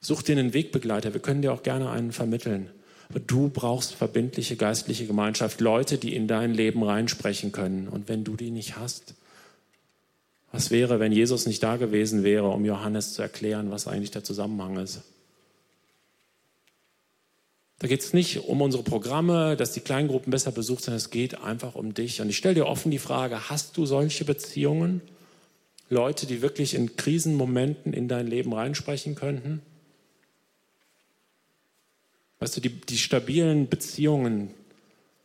Such 0.00 0.22
dir 0.22 0.38
einen 0.38 0.54
Wegbegleiter. 0.54 1.12
Wir 1.12 1.20
können 1.20 1.42
dir 1.42 1.52
auch 1.52 1.62
gerne 1.62 1.90
einen 1.90 2.12
vermitteln. 2.12 2.70
Aber 3.10 3.20
du 3.20 3.48
brauchst 3.48 3.94
verbindliche 3.94 4.56
geistliche 4.56 5.06
Gemeinschaft, 5.06 5.60
Leute, 5.60 5.98
die 5.98 6.14
in 6.14 6.28
dein 6.28 6.54
Leben 6.54 6.82
reinsprechen 6.82 7.50
können. 7.50 7.88
Und 7.88 8.08
wenn 8.08 8.24
du 8.24 8.36
die 8.36 8.50
nicht 8.50 8.76
hast, 8.76 9.14
was 10.52 10.70
wäre, 10.70 11.00
wenn 11.00 11.12
Jesus 11.12 11.46
nicht 11.46 11.62
da 11.62 11.76
gewesen 11.76 12.22
wäre, 12.22 12.48
um 12.48 12.64
Johannes 12.64 13.14
zu 13.14 13.22
erklären, 13.22 13.70
was 13.70 13.86
eigentlich 13.86 14.10
der 14.10 14.24
Zusammenhang 14.24 14.78
ist? 14.78 15.02
Da 17.80 17.88
geht 17.88 18.00
es 18.00 18.12
nicht 18.12 18.44
um 18.46 18.60
unsere 18.60 18.82
Programme, 18.82 19.56
dass 19.56 19.72
die 19.72 19.80
Kleingruppen 19.80 20.30
besser 20.30 20.52
besucht 20.52 20.84
sind, 20.84 20.94
es 20.94 21.10
geht 21.10 21.40
einfach 21.40 21.74
um 21.74 21.94
dich. 21.94 22.20
Und 22.20 22.28
ich 22.28 22.36
stelle 22.36 22.54
dir 22.54 22.66
offen 22.66 22.90
die 22.90 22.98
Frage, 22.98 23.48
hast 23.48 23.76
du 23.76 23.86
solche 23.86 24.24
Beziehungen? 24.24 25.00
Leute, 25.90 26.26
die 26.26 26.40
wirklich 26.40 26.74
in 26.74 26.96
Krisenmomenten 26.96 27.92
in 27.92 28.06
dein 28.06 28.28
Leben 28.28 28.54
reinsprechen 28.54 29.16
könnten? 29.16 29.60
Weißt 32.38 32.56
du, 32.56 32.60
die, 32.60 32.70
die 32.70 32.96
stabilen 32.96 33.68
Beziehungen, 33.68 34.54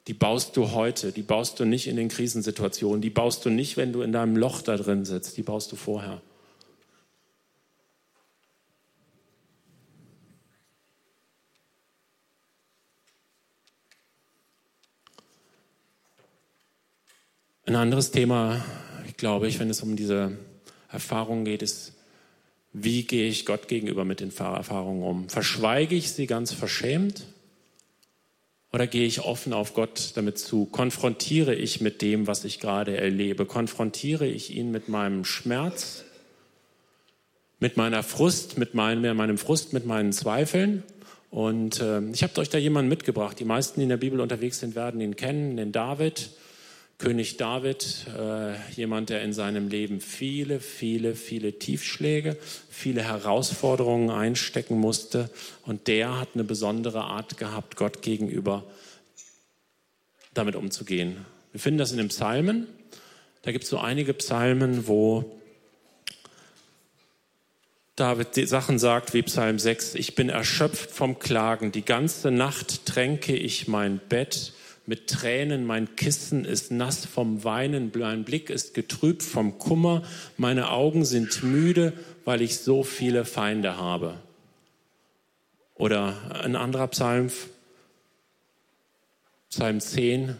die 0.08 0.16
baust 0.16 0.58
du 0.58 0.72
heute, 0.72 1.12
die 1.12 1.22
baust 1.22 1.60
du 1.60 1.66
nicht 1.66 1.88
in 1.88 1.96
den 1.96 2.10
Krisensituationen, 2.10 3.02
die 3.02 3.12
baust 3.12 3.46
du 3.46 3.52
nicht, 3.52 3.78
wenn 3.78 3.94
du 3.94 4.02
in 4.02 4.12
deinem 4.12 4.36
Loch 4.36 4.64
da 4.64 4.76
drin 4.76 5.06
sitzt, 5.06 5.38
die 5.38 5.44
baust 5.44 5.72
du 5.72 5.76
vorher. 5.76 6.22
Ein 17.68 17.76
anderes 17.76 18.12
Thema, 18.12 18.64
glaube 19.18 19.48
ich, 19.48 19.60
wenn 19.60 19.70
es 19.70 19.82
um 19.82 19.96
diese 19.96 20.38
Erfahrungen 20.96 21.46
geht, 21.46 21.62
ist, 21.62 21.94
wie 22.74 23.04
gehe 23.04 23.28
ich 23.30 23.46
Gott 23.46 23.68
gegenüber 23.68 24.04
mit 24.04 24.20
den 24.20 24.36
Erfahrungen 24.36 25.04
um? 25.04 25.30
Verschweige 25.30 25.96
ich 25.96 26.12
sie 26.12 26.28
ganz 26.28 26.52
verschämt 26.52 27.26
oder 28.74 28.88
gehe 28.88 29.06
ich 29.06 29.22
offen 29.22 29.54
auf 29.54 29.74
Gott 29.74 30.12
damit 30.16 30.38
zu? 30.38 30.66
Konfrontiere 30.66 31.56
ich 31.56 31.80
mit 31.80 32.02
dem, 32.02 32.28
was 32.28 32.44
ich 32.44 32.60
gerade 32.60 32.98
erlebe? 32.98 33.46
Konfrontiere 33.46 34.28
ich 34.28 34.54
ihn 34.54 34.72
mit 34.72 34.90
meinem 34.90 35.24
Schmerz, 35.24 36.04
mit 37.60 37.78
meiner 37.78 38.04
Frust, 38.04 38.58
mit 38.58 38.74
meinem, 38.74 39.16
meinem 39.16 39.38
Frust, 39.38 39.72
mit 39.72 39.86
meinen 39.86 40.12
Zweifeln? 40.12 40.84
Und 41.32 41.80
äh, 41.80 42.02
ich 42.12 42.24
habe 42.24 42.40
euch 42.42 42.50
da 42.50 42.58
jemanden 42.58 42.90
mitgebracht. 42.90 43.40
Die 43.40 43.46
meisten, 43.46 43.80
die 43.80 43.84
in 43.84 43.90
der 43.90 43.98
Bibel 43.98 44.20
unterwegs 44.20 44.60
sind, 44.60 44.76
werden 44.76 45.00
ihn 45.00 45.16
kennen, 45.16 45.56
den 45.56 45.72
David. 45.72 46.32
König 46.98 47.36
David, 47.36 48.08
äh, 48.18 48.56
jemand, 48.72 49.10
der 49.10 49.22
in 49.22 49.34
seinem 49.34 49.68
Leben 49.68 50.00
viele, 50.00 50.62
viele, 50.62 51.16
viele 51.16 51.60
Tiefschläge, 51.60 52.38
viele 52.70 53.04
Herausforderungen 53.04 54.10
einstecken 54.10 54.80
musste. 54.80 55.30
Und 55.64 55.88
der 55.88 56.20
hat 56.20 56.30
eine 56.36 56.46
besondere 56.46 57.04
Art 57.04 57.38
gehabt, 57.38 57.76
Gott 57.76 58.02
gegenüber 58.02 58.64
damit 60.34 60.56
umzugehen. 60.56 61.26
Wir 61.52 61.60
finden 61.60 61.80
das 61.80 61.92
in 61.92 61.98
den 61.98 62.08
Psalmen. 62.08 62.68
Da 63.42 63.52
gibt 63.52 63.66
es 63.66 63.70
so 63.70 63.78
einige 63.78 64.14
Psalmen, 64.14 64.88
wo 64.88 65.40
David 67.96 68.36
die 68.36 68.46
Sachen 68.46 68.80
sagt 68.80 69.14
wie 69.14 69.22
Psalm 69.22 69.60
6, 69.60 69.96
ich 69.96 70.16
bin 70.16 70.30
erschöpft 70.30 70.92
vom 70.92 71.20
Klagen, 71.20 71.72
die 71.72 71.86
ganze 71.86 72.32
Nacht 72.32 72.86
tränke 72.86 73.36
ich 73.36 73.68
mein 73.68 74.00
Bett 74.10 74.54
mit 74.88 75.10
Tränen, 75.10 75.66
mein 75.66 75.96
Kissen 75.96 76.46
ist 76.46 76.72
nass 76.72 77.06
vom 77.06 77.44
Weinen, 77.44 77.92
mein 77.96 78.24
Blick 78.24 78.50
ist 78.50 78.74
getrübt 78.74 79.24
vom 79.24 79.58
Kummer, 79.58 80.04
meine 80.38 80.70
Augen 80.70 81.06
sind 81.06 81.44
müde, 81.44 81.94
weil 82.24 82.42
ich 82.42 82.58
so 82.58 82.84
viele 82.84 83.26
Feinde 83.26 83.78
habe. 83.78 84.20
Oder 85.76 86.42
ein 86.44 86.56
anderer 86.56 86.88
Psalm, 86.88 87.32
Psalm 89.50 89.80
10, 89.80 90.38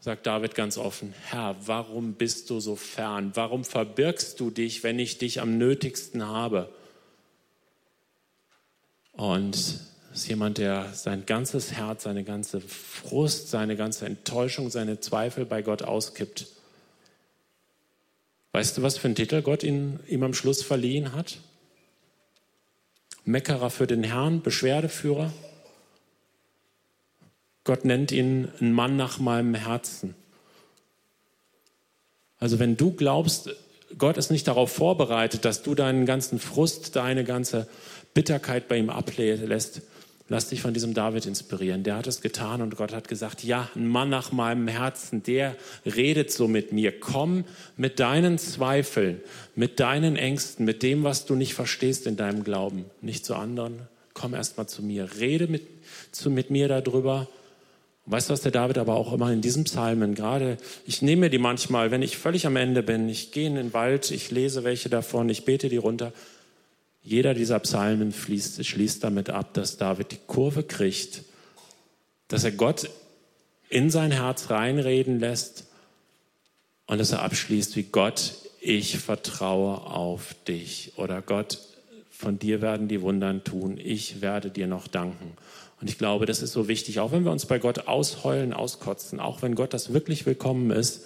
sagt 0.00 0.26
David 0.26 0.54
ganz 0.54 0.78
offen, 0.78 1.14
Herr, 1.24 1.56
warum 1.66 2.14
bist 2.14 2.50
du 2.50 2.60
so 2.60 2.76
fern? 2.76 3.32
Warum 3.34 3.64
verbirgst 3.64 4.38
du 4.40 4.50
dich, 4.50 4.84
wenn 4.84 4.98
ich 4.98 5.18
dich 5.18 5.40
am 5.40 5.58
nötigsten 5.58 6.26
habe? 6.26 6.72
Und 9.12 9.80
ist 10.16 10.28
jemand, 10.28 10.58
der 10.58 10.92
sein 10.94 11.26
ganzes 11.26 11.72
Herz, 11.72 12.04
seine 12.04 12.24
ganze 12.24 12.60
Frust, 12.62 13.50
seine 13.50 13.76
ganze 13.76 14.06
Enttäuschung, 14.06 14.70
seine 14.70 14.98
Zweifel 14.98 15.44
bei 15.44 15.60
Gott 15.60 15.82
auskippt. 15.82 16.46
Weißt 18.52 18.78
du, 18.78 18.82
was 18.82 18.96
für 18.96 19.08
einen 19.08 19.14
Titel 19.14 19.42
Gott 19.42 19.62
ihn, 19.62 20.00
ihm 20.08 20.22
am 20.22 20.32
Schluss 20.32 20.62
verliehen 20.62 21.12
hat? 21.12 21.38
Meckerer 23.26 23.68
für 23.68 23.86
den 23.86 24.04
Herrn, 24.04 24.40
Beschwerdeführer. 24.40 25.32
Gott 27.64 27.84
nennt 27.84 28.10
ihn 28.10 28.48
ein 28.60 28.72
Mann 28.72 28.96
nach 28.96 29.18
meinem 29.18 29.54
Herzen. 29.54 30.14
Also 32.38 32.58
wenn 32.58 32.78
du 32.78 32.92
glaubst, 32.92 33.50
Gott 33.98 34.16
ist 34.16 34.30
nicht 34.30 34.48
darauf 34.48 34.72
vorbereitet, 34.72 35.44
dass 35.44 35.62
du 35.62 35.74
deinen 35.74 36.06
ganzen 36.06 36.38
Frust, 36.38 36.96
deine 36.96 37.24
ganze 37.24 37.68
Bitterkeit 38.14 38.68
bei 38.68 38.78
ihm 38.78 38.88
ablässt, 38.88 39.82
lass 40.28 40.48
dich 40.48 40.62
von 40.62 40.74
diesem 40.74 40.94
David 40.94 41.26
inspirieren. 41.26 41.82
Der 41.82 41.96
hat 41.96 42.06
es 42.06 42.20
getan 42.20 42.62
und 42.62 42.76
Gott 42.76 42.92
hat 42.92 43.08
gesagt, 43.08 43.44
ja, 43.44 43.68
ein 43.74 43.86
Mann 43.86 44.08
nach 44.08 44.32
meinem 44.32 44.68
Herzen, 44.68 45.22
der 45.22 45.56
redet 45.84 46.32
so 46.32 46.48
mit 46.48 46.72
mir. 46.72 46.98
Komm 46.98 47.44
mit 47.76 48.00
deinen 48.00 48.38
Zweifeln, 48.38 49.20
mit 49.54 49.80
deinen 49.80 50.16
Ängsten, 50.16 50.64
mit 50.64 50.82
dem, 50.82 51.04
was 51.04 51.26
du 51.26 51.34
nicht 51.34 51.54
verstehst 51.54 52.06
in 52.06 52.16
deinem 52.16 52.44
Glauben, 52.44 52.84
nicht 53.00 53.24
zu 53.24 53.34
anderen. 53.34 53.80
Komm 54.14 54.34
erst 54.34 54.56
mal 54.56 54.66
zu 54.66 54.82
mir, 54.82 55.08
rede 55.18 55.46
mit, 55.46 55.62
zu, 56.12 56.30
mit 56.30 56.50
mir 56.50 56.68
darüber 56.68 57.28
Weißt 58.08 58.28
du, 58.28 58.32
was 58.32 58.40
der 58.40 58.52
David 58.52 58.78
aber 58.78 58.94
auch 58.94 59.12
immer 59.12 59.32
in 59.32 59.40
diesen 59.40 59.64
Psalmen, 59.64 60.14
gerade, 60.14 60.58
ich 60.86 61.02
nehme 61.02 61.22
mir 61.22 61.30
die 61.30 61.38
manchmal, 61.38 61.90
wenn 61.90 62.02
ich 62.02 62.16
völlig 62.16 62.46
am 62.46 62.54
Ende 62.54 62.84
bin, 62.84 63.08
ich 63.08 63.32
gehe 63.32 63.48
in 63.48 63.56
den 63.56 63.72
Wald, 63.72 64.12
ich 64.12 64.30
lese 64.30 64.62
welche 64.62 64.88
davon, 64.88 65.28
ich 65.28 65.44
bete 65.44 65.68
die 65.68 65.76
runter. 65.76 66.12
Jeder 67.06 67.34
dieser 67.34 67.60
Psalmen 67.60 68.10
fließt, 68.10 68.66
schließt 68.66 69.04
damit 69.04 69.30
ab, 69.30 69.54
dass 69.54 69.76
David 69.76 70.10
die 70.10 70.18
Kurve 70.26 70.64
kriegt, 70.64 71.22
dass 72.26 72.42
er 72.42 72.50
Gott 72.50 72.90
in 73.68 73.90
sein 73.90 74.10
Herz 74.10 74.50
reinreden 74.50 75.20
lässt 75.20 75.66
und 76.86 76.98
dass 76.98 77.12
er 77.12 77.22
abschließt 77.22 77.76
wie 77.76 77.84
Gott, 77.84 78.34
ich 78.60 78.98
vertraue 78.98 79.82
auf 79.82 80.34
dich 80.48 80.94
oder 80.96 81.22
Gott, 81.22 81.60
von 82.10 82.40
dir 82.40 82.60
werden 82.60 82.88
die 82.88 83.02
Wundern 83.02 83.44
tun, 83.44 83.78
ich 83.78 84.20
werde 84.20 84.50
dir 84.50 84.66
noch 84.66 84.88
danken. 84.88 85.36
Und 85.80 85.88
ich 85.88 85.98
glaube, 85.98 86.26
das 86.26 86.42
ist 86.42 86.50
so 86.50 86.66
wichtig, 86.66 86.98
auch 86.98 87.12
wenn 87.12 87.24
wir 87.24 87.30
uns 87.30 87.46
bei 87.46 87.60
Gott 87.60 87.86
ausheulen, 87.86 88.52
auskotzen, 88.52 89.20
auch 89.20 89.42
wenn 89.42 89.54
Gott 89.54 89.72
das 89.72 89.92
wirklich 89.92 90.26
willkommen 90.26 90.72
ist, 90.72 91.04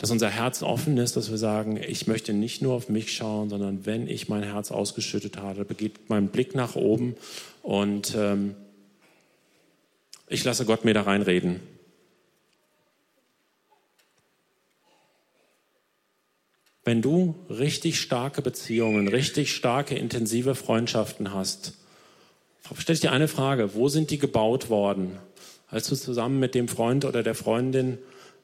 dass 0.00 0.10
unser 0.10 0.30
Herz 0.30 0.62
offen 0.62 0.96
ist, 0.96 1.18
dass 1.18 1.30
wir 1.30 1.36
sagen, 1.36 1.76
ich 1.76 2.06
möchte 2.06 2.32
nicht 2.32 2.62
nur 2.62 2.72
auf 2.72 2.88
mich 2.88 3.12
schauen, 3.12 3.50
sondern 3.50 3.84
wenn 3.84 4.06
ich 4.08 4.30
mein 4.30 4.42
Herz 4.42 4.70
ausgeschüttet 4.70 5.36
habe, 5.36 5.66
begeht 5.66 6.08
mein 6.08 6.28
Blick 6.28 6.54
nach 6.54 6.74
oben 6.74 7.16
und 7.62 8.14
ähm, 8.16 8.54
ich 10.26 10.42
lasse 10.42 10.64
Gott 10.64 10.86
mir 10.86 10.94
da 10.94 11.02
reinreden. 11.02 11.60
Wenn 16.82 17.02
du 17.02 17.34
richtig 17.50 18.00
starke 18.00 18.40
Beziehungen, 18.40 19.06
richtig 19.06 19.54
starke, 19.54 19.96
intensive 19.96 20.54
Freundschaften 20.54 21.34
hast, 21.34 21.74
stell 22.78 22.94
ich 22.94 23.00
dir 23.00 23.12
eine 23.12 23.28
Frage, 23.28 23.74
wo 23.74 23.90
sind 23.90 24.10
die 24.10 24.18
gebaut 24.18 24.70
worden? 24.70 25.18
Als 25.68 25.88
du 25.88 25.94
zusammen 25.94 26.40
mit 26.40 26.54
dem 26.54 26.68
Freund 26.68 27.04
oder 27.04 27.22
der 27.22 27.34
Freundin 27.34 27.98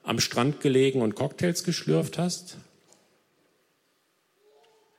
am 0.06 0.20
Strand 0.20 0.60
gelegen 0.60 1.02
und 1.02 1.16
Cocktails 1.16 1.64
geschlürft 1.64 2.16
hast? 2.16 2.56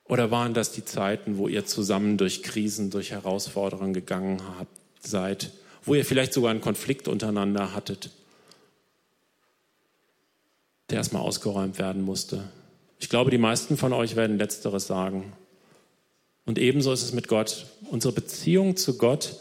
Oder 0.04 0.30
waren 0.30 0.54
das 0.54 0.70
die 0.70 0.84
Zeiten, 0.84 1.38
wo 1.38 1.48
ihr 1.48 1.64
zusammen 1.64 2.16
durch 2.16 2.42
Krisen, 2.42 2.90
durch 2.90 3.10
Herausforderungen 3.10 3.94
gegangen 3.94 4.42
habt, 4.58 4.70
seid, 5.00 5.50
wo 5.82 5.94
ihr 5.94 6.04
vielleicht 6.04 6.32
sogar 6.32 6.50
einen 6.50 6.60
Konflikt 6.60 7.08
untereinander 7.08 7.74
hattet, 7.74 8.10
der 10.90 10.98
erstmal 10.98 11.22
ausgeräumt 11.22 11.78
werden 11.78 12.02
musste? 12.02 12.44
Ich 12.98 13.08
glaube, 13.08 13.30
die 13.30 13.38
meisten 13.38 13.76
von 13.76 13.92
euch 13.92 14.14
werden 14.14 14.38
Letzteres 14.38 14.86
sagen. 14.86 15.32
Und 16.44 16.58
ebenso 16.58 16.92
ist 16.92 17.02
es 17.02 17.12
mit 17.12 17.28
Gott. 17.28 17.66
Unsere 17.90 18.12
Beziehung 18.12 18.76
zu 18.76 18.98
Gott 18.98 19.36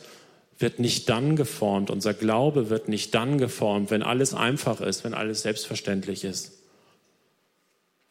wird 0.60 0.80
nicht 0.80 1.08
dann 1.10 1.36
geformt, 1.36 1.92
unser 1.92 2.14
Glaube 2.14 2.70
wird 2.70 2.88
nicht 2.88 3.14
dann 3.14 3.38
geformt, 3.38 3.92
wenn 3.92 4.04
alles 4.04 4.34
einfach 4.34 4.82
ist, 4.82 5.04
wenn 5.04 5.14
alles 5.14 5.44
selbstverständlich 5.44 6.24
ist. 6.24 6.54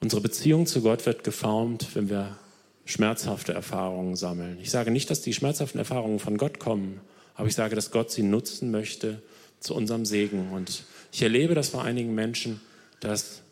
Unsere 0.00 0.22
Beziehung 0.22 0.66
zu 0.66 0.82
Gott 0.82 1.06
wird 1.06 1.24
geformt, 1.24 1.88
wenn 1.94 2.08
wir 2.08 2.36
schmerzhafte 2.84 3.52
Erfahrungen 3.52 4.14
sammeln. 4.14 4.58
Ich 4.62 4.70
sage 4.70 4.90
nicht, 4.90 5.10
dass 5.10 5.22
die 5.22 5.34
schmerzhaften 5.34 5.78
Erfahrungen 5.78 6.20
von 6.20 6.38
Gott 6.38 6.60
kommen, 6.60 7.00
aber 7.34 7.48
ich 7.48 7.54
sage, 7.54 7.74
dass 7.74 7.90
Gott 7.90 8.10
sie 8.10 8.22
nutzen 8.22 8.70
möchte 8.70 9.20
zu 9.58 9.74
unserem 9.74 10.06
Segen. 10.06 10.52
Und 10.52 10.84
ich 11.12 11.22
erlebe 11.22 11.54
das 11.54 11.70
bei 11.70 11.82
einigen 11.82 12.14
Menschen, 12.14 12.60
dass 13.00 13.42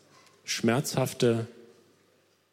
schmerzhafte 0.45 1.47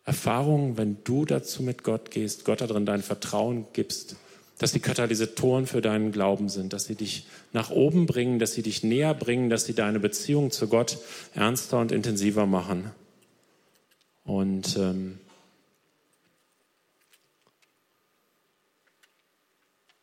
Erfahrungen, 0.05 0.76
wenn 0.76 0.96
du 1.05 1.24
dazu 1.24 1.62
mit 1.62 1.85
Gott 1.85 2.11
gehst, 2.11 2.44
Gott 2.44 2.61
darin 2.61 2.87
dein 2.87 3.02
Vertrauen 3.02 3.66
gibst, 3.72 4.16
dass 4.62 4.70
sie 4.70 4.79
Katalysatoren 4.79 5.66
für 5.66 5.81
deinen 5.81 6.12
Glauben 6.12 6.48
sind, 6.48 6.72
dass 6.72 6.85
sie 6.85 6.94
dich 6.94 7.27
nach 7.53 7.70
oben 7.70 8.07
bringen, 8.07 8.38
dass 8.38 8.53
sie 8.53 8.62
dich 8.62 8.85
näher 8.85 9.12
bringen, 9.12 9.51
dass 9.51 9.64
sie 9.64 9.75
deine 9.75 9.98
Beziehung 9.98 10.53
zu 10.53 10.68
Gott 10.68 10.98
ernster 11.35 11.81
und 11.81 11.90
intensiver 11.90 12.46
machen. 12.46 12.92
Und 14.25 14.77
ähm, 14.77 15.18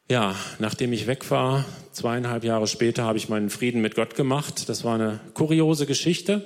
ja, 0.10 0.36
nachdem 0.60 0.92
ich 0.92 1.08
weg 1.08 1.32
war, 1.32 1.64
zweieinhalb 1.94 2.44
Jahre 2.44 2.68
später, 2.68 3.04
habe 3.04 3.18
ich 3.18 3.30
meinen 3.30 3.50
Frieden 3.50 3.80
mit 3.80 3.96
Gott 3.96 4.16
gemacht. 4.16 4.68
Das 4.68 4.84
war 4.84 4.96
eine 4.96 5.22
kuriose 5.36 5.86
Geschichte. 5.86 6.46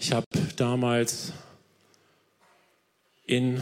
Ich 0.00 0.12
habe 0.12 0.24
damals 0.56 1.34
in 3.26 3.60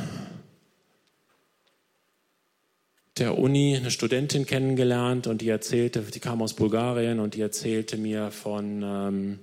der 3.18 3.38
Uni 3.38 3.76
eine 3.76 3.90
Studentin 3.90 4.44
kennengelernt 4.44 5.26
und 5.26 5.40
die 5.40 5.48
erzählte, 5.48 6.02
die 6.02 6.20
kam 6.20 6.42
aus 6.42 6.54
Bulgarien 6.54 7.18
und 7.18 7.34
die 7.34 7.40
erzählte 7.40 7.96
mir 7.96 8.30
von 8.30 8.82
ähm, 8.82 9.38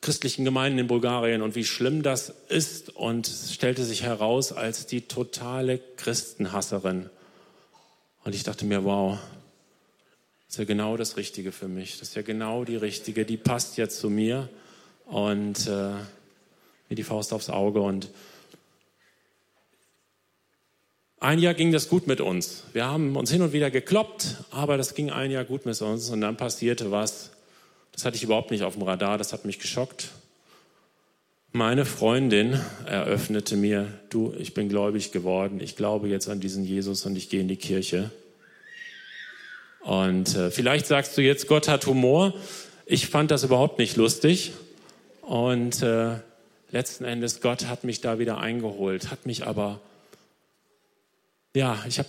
christlichen 0.00 0.44
Gemeinden 0.44 0.78
in 0.78 0.86
Bulgarien 0.86 1.42
und 1.42 1.54
wie 1.54 1.64
schlimm 1.64 2.02
das 2.02 2.34
ist 2.48 2.90
und 2.96 3.26
stellte 3.26 3.84
sich 3.84 4.02
heraus 4.02 4.52
als 4.52 4.86
die 4.86 5.02
totale 5.02 5.78
Christenhasserin. 5.96 7.10
Und 8.24 8.34
ich 8.34 8.44
dachte 8.44 8.64
mir, 8.64 8.84
wow, 8.84 9.18
das 10.46 10.54
ist 10.54 10.58
ja 10.58 10.64
genau 10.64 10.96
das 10.96 11.16
Richtige 11.16 11.52
für 11.52 11.68
mich. 11.68 11.98
Das 11.98 12.08
ist 12.08 12.14
ja 12.14 12.22
genau 12.22 12.64
die 12.64 12.76
Richtige, 12.76 13.26
die 13.26 13.36
passt 13.36 13.76
jetzt 13.76 14.00
zu 14.00 14.08
mir 14.08 14.48
und 15.06 15.66
äh, 15.66 15.92
wie 16.88 16.94
die 16.94 17.04
Faust 17.04 17.32
aufs 17.32 17.50
Auge. 17.50 17.80
Und 17.80 18.08
ein 21.22 21.38
Jahr 21.38 21.54
ging 21.54 21.70
das 21.70 21.88
gut 21.88 22.08
mit 22.08 22.20
uns. 22.20 22.64
Wir 22.72 22.84
haben 22.84 23.16
uns 23.16 23.30
hin 23.30 23.42
und 23.42 23.52
wieder 23.52 23.70
gekloppt, 23.70 24.38
aber 24.50 24.76
das 24.76 24.94
ging 24.94 25.10
ein 25.10 25.30
Jahr 25.30 25.44
gut 25.44 25.66
mit 25.66 25.80
uns. 25.80 26.10
Und 26.10 26.20
dann 26.20 26.36
passierte 26.36 26.90
was. 26.90 27.30
Das 27.92 28.04
hatte 28.04 28.16
ich 28.16 28.24
überhaupt 28.24 28.50
nicht 28.50 28.64
auf 28.64 28.74
dem 28.74 28.82
Radar. 28.82 29.18
Das 29.18 29.32
hat 29.32 29.44
mich 29.44 29.60
geschockt. 29.60 30.08
Meine 31.52 31.84
Freundin 31.84 32.58
eröffnete 32.86 33.56
mir, 33.56 33.86
du, 34.10 34.34
ich 34.36 34.52
bin 34.52 34.68
gläubig 34.68 35.12
geworden. 35.12 35.60
Ich 35.60 35.76
glaube 35.76 36.08
jetzt 36.08 36.28
an 36.28 36.40
diesen 36.40 36.64
Jesus 36.64 37.06
und 37.06 37.14
ich 37.14 37.28
gehe 37.28 37.40
in 37.40 37.48
die 37.48 37.56
Kirche. 37.56 38.10
Und 39.80 40.34
äh, 40.34 40.50
vielleicht 40.50 40.86
sagst 40.86 41.16
du 41.16 41.22
jetzt, 41.22 41.46
Gott 41.46 41.68
hat 41.68 41.86
Humor. 41.86 42.34
Ich 42.84 43.06
fand 43.06 43.30
das 43.30 43.44
überhaupt 43.44 43.78
nicht 43.78 43.96
lustig. 43.96 44.52
Und 45.20 45.82
äh, 45.82 46.16
letzten 46.72 47.04
Endes, 47.04 47.40
Gott 47.40 47.66
hat 47.66 47.84
mich 47.84 48.00
da 48.00 48.18
wieder 48.18 48.38
eingeholt, 48.38 49.10
hat 49.10 49.24
mich 49.24 49.46
aber 49.46 49.80
ja, 51.54 51.78
ich 51.86 51.98
habe 51.98 52.08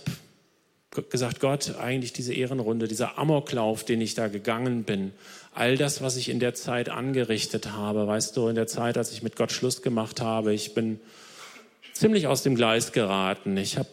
gesagt, 1.10 1.40
Gott, 1.40 1.74
eigentlich 1.78 2.12
diese 2.12 2.32
Ehrenrunde, 2.32 2.88
dieser 2.88 3.18
Amoklauf, 3.18 3.84
den 3.84 4.00
ich 4.00 4.14
da 4.14 4.28
gegangen 4.28 4.84
bin, 4.84 5.12
all 5.52 5.76
das, 5.76 6.02
was 6.02 6.16
ich 6.16 6.28
in 6.28 6.40
der 6.40 6.54
Zeit 6.54 6.88
angerichtet 6.88 7.72
habe, 7.72 8.06
weißt 8.06 8.36
du, 8.36 8.48
in 8.48 8.54
der 8.54 8.66
Zeit, 8.66 8.96
als 8.96 9.12
ich 9.12 9.22
mit 9.22 9.36
Gott 9.36 9.52
Schluss 9.52 9.82
gemacht 9.82 10.20
habe, 10.20 10.54
ich 10.54 10.74
bin 10.74 11.00
ziemlich 11.92 12.26
aus 12.26 12.42
dem 12.42 12.54
Gleis 12.54 12.92
geraten. 12.92 13.56
Ich 13.56 13.76
habe 13.78 13.90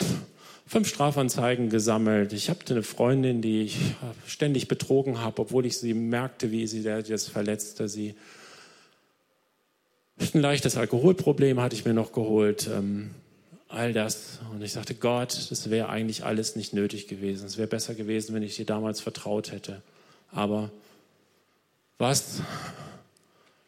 fünf 0.67 0.87
Strafanzeigen 0.87 1.69
gesammelt. 1.69 2.33
Ich 2.33 2.49
habe 2.49 2.59
eine 2.69 2.83
Freundin, 2.83 3.41
die 3.41 3.63
ich 3.63 3.77
ständig 4.25 4.67
betrogen 4.67 5.21
habe, 5.21 5.41
obwohl 5.41 5.65
ich 5.65 5.77
sie 5.77 5.93
merkte, 5.93 6.51
wie 6.51 6.65
sie 6.67 6.83
das 6.83 7.27
verletzte. 7.27 7.87
Sie 7.87 8.15
ein 10.33 10.41
leichtes 10.41 10.77
Alkoholproblem 10.77 11.59
hatte 11.59 11.75
ich 11.75 11.83
mir 11.83 11.93
noch 11.93 12.11
geholt. 12.11 12.69
Ähm, 12.71 13.11
all 13.71 13.93
das. 13.93 14.39
Und 14.51 14.61
ich 14.61 14.73
sagte, 14.73 14.95
Gott, 14.95 15.47
das 15.49 15.69
wäre 15.69 15.89
eigentlich 15.89 16.25
alles 16.25 16.55
nicht 16.55 16.73
nötig 16.73 17.07
gewesen. 17.07 17.45
Es 17.45 17.57
wäre 17.57 17.67
besser 17.67 17.95
gewesen, 17.95 18.35
wenn 18.35 18.43
ich 18.43 18.55
dir 18.55 18.65
damals 18.65 19.01
vertraut 19.01 19.51
hätte. 19.51 19.81
Aber 20.31 20.71
was? 21.97 22.41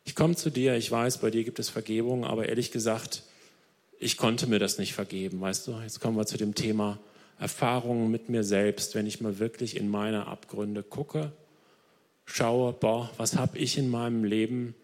Ich 0.05 0.15
komme 0.15 0.35
zu 0.35 0.49
dir, 0.49 0.75
ich 0.75 0.91
weiß, 0.91 1.19
bei 1.19 1.29
dir 1.29 1.43
gibt 1.43 1.59
es 1.59 1.69
Vergebung, 1.69 2.25
aber 2.25 2.49
ehrlich 2.49 2.71
gesagt, 2.71 3.23
ich 3.99 4.17
konnte 4.17 4.47
mir 4.47 4.59
das 4.59 4.77
nicht 4.77 4.93
vergeben. 4.93 5.39
Weißt 5.39 5.67
du, 5.67 5.79
jetzt 5.81 6.01
kommen 6.01 6.17
wir 6.17 6.25
zu 6.25 6.37
dem 6.37 6.55
Thema 6.55 6.99
Erfahrungen 7.39 8.11
mit 8.11 8.29
mir 8.29 8.43
selbst, 8.43 8.95
wenn 8.95 9.07
ich 9.07 9.21
mal 9.21 9.39
wirklich 9.39 9.77
in 9.77 9.89
meine 9.89 10.27
Abgründe 10.27 10.83
gucke, 10.83 11.31
schaue, 12.25 12.73
boah, 12.73 13.09
was 13.17 13.37
habe 13.37 13.57
ich 13.57 13.77
in 13.77 13.89
meinem 13.89 14.23
Leben, 14.23 14.75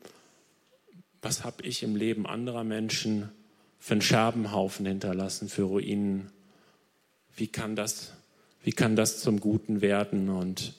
was 1.21 1.43
habe 1.43 1.63
ich 1.63 1.83
im 1.83 1.95
Leben 1.95 2.25
anderer 2.25 2.63
Menschen 2.63 3.29
für 3.79 3.93
einen 3.93 4.01
Scherbenhaufen 4.01 4.85
hinterlassen, 4.85 5.49
für 5.49 5.63
Ruinen. 5.63 6.29
Wie 7.35 7.47
kann 7.47 7.75
das, 7.75 8.13
wie 8.63 8.73
kann 8.73 8.95
das 8.95 9.19
zum 9.19 9.39
Guten 9.39 9.81
werden? 9.81 10.29
Und 10.29 10.73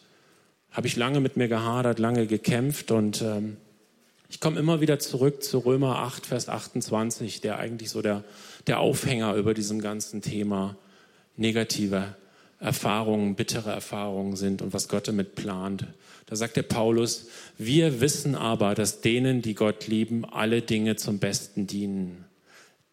habe 0.71 0.87
ich 0.87 0.97
lange 0.97 1.21
mit 1.21 1.37
mir 1.37 1.49
gehadert, 1.49 1.99
lange 1.99 2.27
gekämpft 2.27 2.91
und 2.91 3.23
ähm, 3.23 3.57
ich 4.29 4.39
komme 4.39 4.61
immer 4.61 4.81
wieder 4.81 5.01
zurück 5.01 5.43
zu 5.43 5.59
Römer 5.59 5.97
8, 5.99 6.27
Vers 6.27 6.49
28, 6.49 7.41
der 7.41 7.59
eigentlich 7.59 7.91
so 7.91 8.01
der, 8.01 8.23
der 8.69 8.79
Aufhänger 8.79 9.35
über 9.35 9.55
diesem 9.55 9.81
ganzen 9.81 10.23
Thema 10.23 10.77
negative 11.37 12.15
Erfahrungen, 12.61 13.35
bittere 13.35 13.73
Erfahrungen 13.73 14.37
sind 14.37 14.63
und 14.63 14.73
was 14.73 14.89
Gott 14.89 15.09
damit 15.09 15.35
plant. 15.35 15.87
Da 16.27 16.37
sagt 16.37 16.57
der 16.57 16.63
Paulus, 16.63 17.27
wir 17.59 18.01
wissen 18.01 18.37
aber, 18.37 18.77
dass 18.77 19.01
denen, 19.01 19.43
die 19.43 19.55
Gott 19.55 19.89
lieben, 19.89 20.25
alle 20.25 20.63
Dinge 20.63 20.95
zum 20.95 21.19
Besten 21.19 21.67
dienen. 21.67 22.25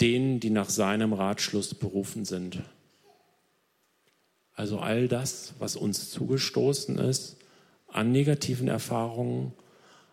Denen, 0.02 0.40
die 0.40 0.50
nach 0.50 0.70
seinem 0.70 1.14
Ratschluss 1.14 1.74
berufen 1.74 2.26
sind. 2.26 2.62
Also 4.54 4.80
all 4.80 5.08
das, 5.08 5.54
was 5.60 5.76
uns 5.76 6.10
zugestoßen 6.12 6.98
ist, 6.98 7.38
an 7.88 8.12
negativen 8.12 8.68
Erfahrungen, 8.68 9.54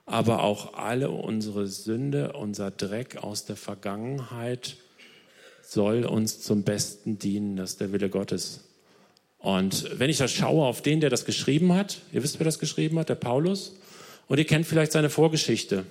aber 0.06 0.42
auch 0.42 0.74
alle 0.74 1.10
unsere 1.10 1.66
Sünde, 1.66 2.34
unser 2.34 2.70
Dreck 2.70 3.16
aus 3.16 3.46
der 3.46 3.56
Vergangenheit 3.56 4.76
soll 5.62 6.04
uns 6.04 6.42
zum 6.42 6.62
Besten 6.62 7.18
dienen. 7.18 7.56
Das 7.56 7.70
ist 7.70 7.80
der 7.80 7.92
Wille 7.92 8.10
Gottes. 8.10 8.60
Und 9.38 9.98
wenn 9.98 10.10
ich 10.10 10.18
das 10.18 10.30
schaue 10.32 10.66
auf 10.66 10.82
den, 10.82 11.00
der 11.00 11.10
das 11.10 11.24
geschrieben 11.24 11.74
hat, 11.74 12.00
ihr 12.12 12.22
wisst, 12.22 12.38
wer 12.38 12.44
das 12.44 12.58
geschrieben 12.58 12.98
hat, 12.98 13.08
der 13.08 13.14
Paulus, 13.14 13.76
und 14.28 14.38
ihr 14.38 14.46
kennt 14.46 14.66
vielleicht 14.66 14.92
seine 14.92 15.10
Vorgeschichte. 15.10 15.84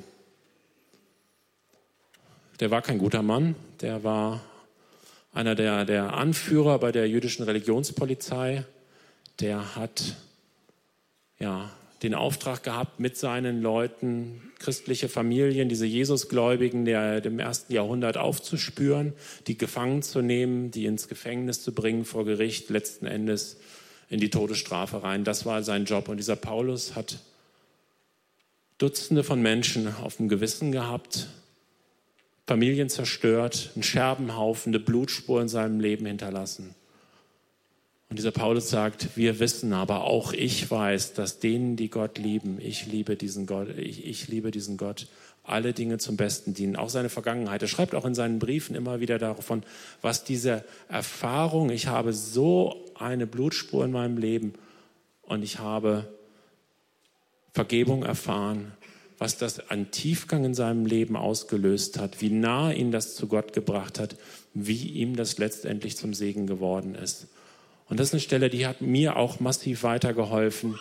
Der 2.63 2.71
war 2.71 2.81
kein 2.81 2.97
guter 2.97 3.23
Mann, 3.23 3.55
der 3.81 4.05
war 4.05 4.41
einer 5.33 5.53
der, 5.53 5.83
der 5.83 6.13
Anführer 6.13 6.79
bei 6.79 6.93
der 6.93 7.09
jüdischen 7.09 7.43
Religionspolizei. 7.43 8.63
Der 9.41 9.75
hat 9.75 10.15
ja, 11.39 11.69
den 12.03 12.15
Auftrag 12.15 12.63
gehabt, 12.63 13.01
mit 13.01 13.17
seinen 13.17 13.61
Leuten 13.61 14.53
christliche 14.59 15.09
Familien, 15.09 15.67
diese 15.67 15.85
Jesusgläubigen 15.85 16.85
der 16.85 17.19
dem 17.19 17.37
ersten 17.37 17.73
Jahrhundert 17.73 18.15
aufzuspüren, 18.15 19.11
die 19.47 19.57
gefangen 19.57 20.01
zu 20.01 20.21
nehmen, 20.21 20.71
die 20.71 20.85
ins 20.85 21.09
Gefängnis 21.09 21.61
zu 21.61 21.73
bringen 21.73 22.05
vor 22.05 22.23
Gericht, 22.23 22.69
letzten 22.69 23.07
Endes 23.07 23.57
in 24.09 24.21
die 24.21 24.29
Todesstrafe 24.29 25.03
rein. 25.03 25.25
Das 25.25 25.45
war 25.45 25.63
sein 25.63 25.83
Job. 25.83 26.07
Und 26.07 26.15
dieser 26.15 26.37
Paulus 26.37 26.95
hat 26.95 27.19
Dutzende 28.77 29.25
von 29.25 29.41
Menschen 29.41 29.93
auf 29.97 30.15
dem 30.15 30.29
Gewissen 30.29 30.71
gehabt, 30.71 31.27
Familien 32.45 32.89
zerstört, 32.89 33.71
einen 33.75 33.83
Scherbenhaufen, 33.83 34.73
eine 34.73 34.83
Blutspur 34.83 35.41
in 35.41 35.47
seinem 35.47 35.79
Leben 35.79 36.05
hinterlassen. 36.05 36.75
Und 38.09 38.17
dieser 38.19 38.31
Paulus 38.31 38.69
sagt, 38.69 39.17
wir 39.17 39.39
wissen, 39.39 39.73
aber 39.73 40.03
auch 40.03 40.33
ich 40.33 40.69
weiß, 40.69 41.13
dass 41.13 41.39
denen, 41.39 41.77
die 41.77 41.89
Gott 41.89 42.19
lieben, 42.19 42.59
ich 42.61 42.85
liebe 42.85 43.15
diesen 43.15 43.47
Gott, 43.47 43.69
ich, 43.75 44.05
ich 44.05 44.27
liebe 44.27 44.51
diesen 44.51 44.77
Gott, 44.77 45.07
alle 45.43 45.73
Dinge 45.73 45.97
zum 45.97 46.15
Besten 46.15 46.53
dienen, 46.53 46.75
auch 46.75 46.89
seine 46.89 47.09
Vergangenheit. 47.09 47.61
Er 47.61 47.67
schreibt 47.67 47.95
auch 47.95 48.05
in 48.05 48.13
seinen 48.13 48.39
Briefen 48.39 48.75
immer 48.75 48.99
wieder 48.99 49.17
davon, 49.17 49.63
was 50.01 50.23
diese 50.23 50.63
Erfahrung, 50.89 51.69
ich 51.69 51.87
habe 51.87 52.13
so 52.13 52.85
eine 52.95 53.25
Blutspur 53.25 53.83
in 53.83 53.91
meinem 53.91 54.17
Leben 54.17 54.53
und 55.23 55.43
ich 55.43 55.59
habe 55.59 56.07
Vergebung 57.53 58.03
erfahren, 58.03 58.73
was 59.23 59.37
das 59.37 59.69
an 59.69 59.89
Tiefgang 59.89 60.43
in 60.43 60.53
seinem 60.53 60.85
Leben 60.85 61.15
ausgelöst 61.15 61.97
hat, 61.97 62.19
wie 62.19 62.29
nah 62.29 62.73
ihn 62.73 62.91
das 62.91 63.15
zu 63.15 63.27
Gott 63.29 63.53
gebracht 63.53 63.97
hat, 63.97 64.17
wie 64.53 64.89
ihm 64.89 65.15
das 65.15 65.37
letztendlich 65.37 65.95
zum 65.95 66.13
Segen 66.13 66.45
geworden 66.45 66.93
ist. 66.93 67.27
Und 67.87 68.01
das 68.01 68.07
ist 68.07 68.13
eine 68.15 68.19
Stelle, 68.19 68.49
die 68.49 68.67
hat 68.67 68.81
mir 68.81 69.15
auch 69.15 69.39
massiv 69.39 69.83
weitergeholfen, 69.83 70.77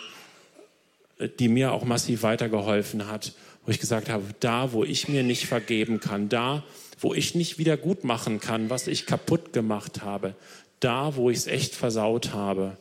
die 1.39 1.47
mir 1.47 1.71
auch 1.71 1.85
massiv 1.85 2.23
weitergeholfen 2.23 3.07
hat, 3.07 3.31
wo 3.65 3.71
ich 3.71 3.79
gesagt 3.79 4.09
habe, 4.09 4.25
da, 4.41 4.73
wo 4.73 4.83
ich 4.83 5.07
mir 5.07 5.23
nicht 5.23 5.45
vergeben 5.45 6.01
kann, 6.01 6.27
da, 6.27 6.65
wo 6.99 7.13
ich 7.13 7.35
nicht 7.35 7.59
wieder 7.59 7.77
gut 7.77 8.03
machen 8.03 8.41
kann, 8.41 8.69
was 8.69 8.87
ich 8.87 9.05
kaputt 9.05 9.53
gemacht 9.53 10.01
habe, 10.01 10.35
da, 10.81 11.15
wo 11.15 11.29
ich 11.29 11.37
es 11.37 11.47
echt 11.47 11.75
versaut 11.75 12.33
habe, 12.33 12.75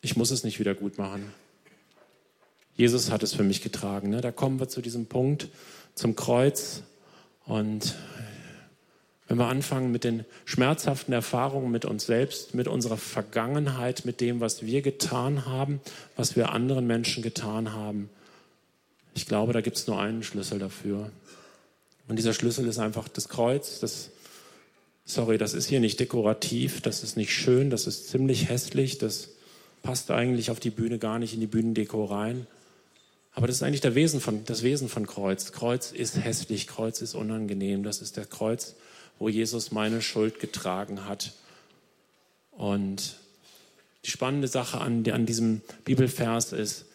ich 0.00 0.16
muss 0.16 0.32
es 0.32 0.42
nicht 0.42 0.58
wieder 0.58 0.74
gut 0.74 0.98
machen. 0.98 1.32
Jesus 2.80 3.10
hat 3.10 3.22
es 3.22 3.34
für 3.34 3.42
mich 3.42 3.60
getragen. 3.60 4.08
Ne? 4.08 4.22
Da 4.22 4.32
kommen 4.32 4.58
wir 4.58 4.66
zu 4.66 4.80
diesem 4.80 5.04
Punkt, 5.04 5.48
zum 5.94 6.16
Kreuz. 6.16 6.82
Und 7.44 7.94
wenn 9.28 9.36
wir 9.36 9.48
anfangen 9.48 9.92
mit 9.92 10.02
den 10.02 10.24
schmerzhaften 10.46 11.12
Erfahrungen 11.12 11.70
mit 11.70 11.84
uns 11.84 12.06
selbst, 12.06 12.54
mit 12.54 12.68
unserer 12.68 12.96
Vergangenheit, 12.96 14.06
mit 14.06 14.22
dem, 14.22 14.40
was 14.40 14.64
wir 14.64 14.80
getan 14.80 15.44
haben, 15.44 15.82
was 16.16 16.36
wir 16.36 16.52
anderen 16.52 16.86
Menschen 16.86 17.22
getan 17.22 17.74
haben. 17.74 18.08
Ich 19.12 19.26
glaube, 19.26 19.52
da 19.52 19.60
gibt 19.60 19.76
es 19.76 19.86
nur 19.86 20.00
einen 20.00 20.22
Schlüssel 20.22 20.58
dafür. 20.58 21.10
Und 22.08 22.16
dieser 22.16 22.32
Schlüssel 22.32 22.66
ist 22.66 22.78
einfach 22.78 23.08
das 23.08 23.28
Kreuz. 23.28 23.80
Das, 23.80 24.08
sorry, 25.04 25.36
das 25.36 25.52
ist 25.52 25.68
hier 25.68 25.80
nicht 25.80 26.00
dekorativ, 26.00 26.80
das 26.80 27.02
ist 27.02 27.18
nicht 27.18 27.34
schön, 27.34 27.68
das 27.68 27.86
ist 27.86 28.08
ziemlich 28.08 28.48
hässlich, 28.48 28.96
das 28.96 29.28
passt 29.82 30.10
eigentlich 30.10 30.50
auf 30.50 30.60
die 30.60 30.70
Bühne 30.70 30.98
gar 30.98 31.18
nicht 31.18 31.34
in 31.34 31.40
die 31.40 31.46
Bühnendeko 31.46 32.06
rein. 32.06 32.46
Aber 33.32 33.46
das 33.46 33.56
ist 33.56 33.62
eigentlich 33.62 33.80
der 33.80 33.94
Wesen 33.94 34.20
von, 34.20 34.44
das 34.44 34.62
Wesen 34.62 34.88
von 34.88 35.06
Kreuz. 35.06 35.52
Kreuz 35.52 35.92
ist 35.92 36.16
hässlich, 36.16 36.66
Kreuz 36.66 37.00
ist 37.00 37.14
unangenehm. 37.14 37.82
Das 37.82 38.02
ist 38.02 38.16
der 38.16 38.26
Kreuz, 38.26 38.74
wo 39.18 39.28
Jesus 39.28 39.70
meine 39.70 40.02
Schuld 40.02 40.40
getragen 40.40 41.06
hat. 41.06 41.32
Und 42.50 43.16
die 44.04 44.10
spannende 44.10 44.48
Sache 44.48 44.80
an, 44.80 45.08
an 45.10 45.26
diesem 45.26 45.62
Bibelvers 45.84 46.52
ist 46.52 46.86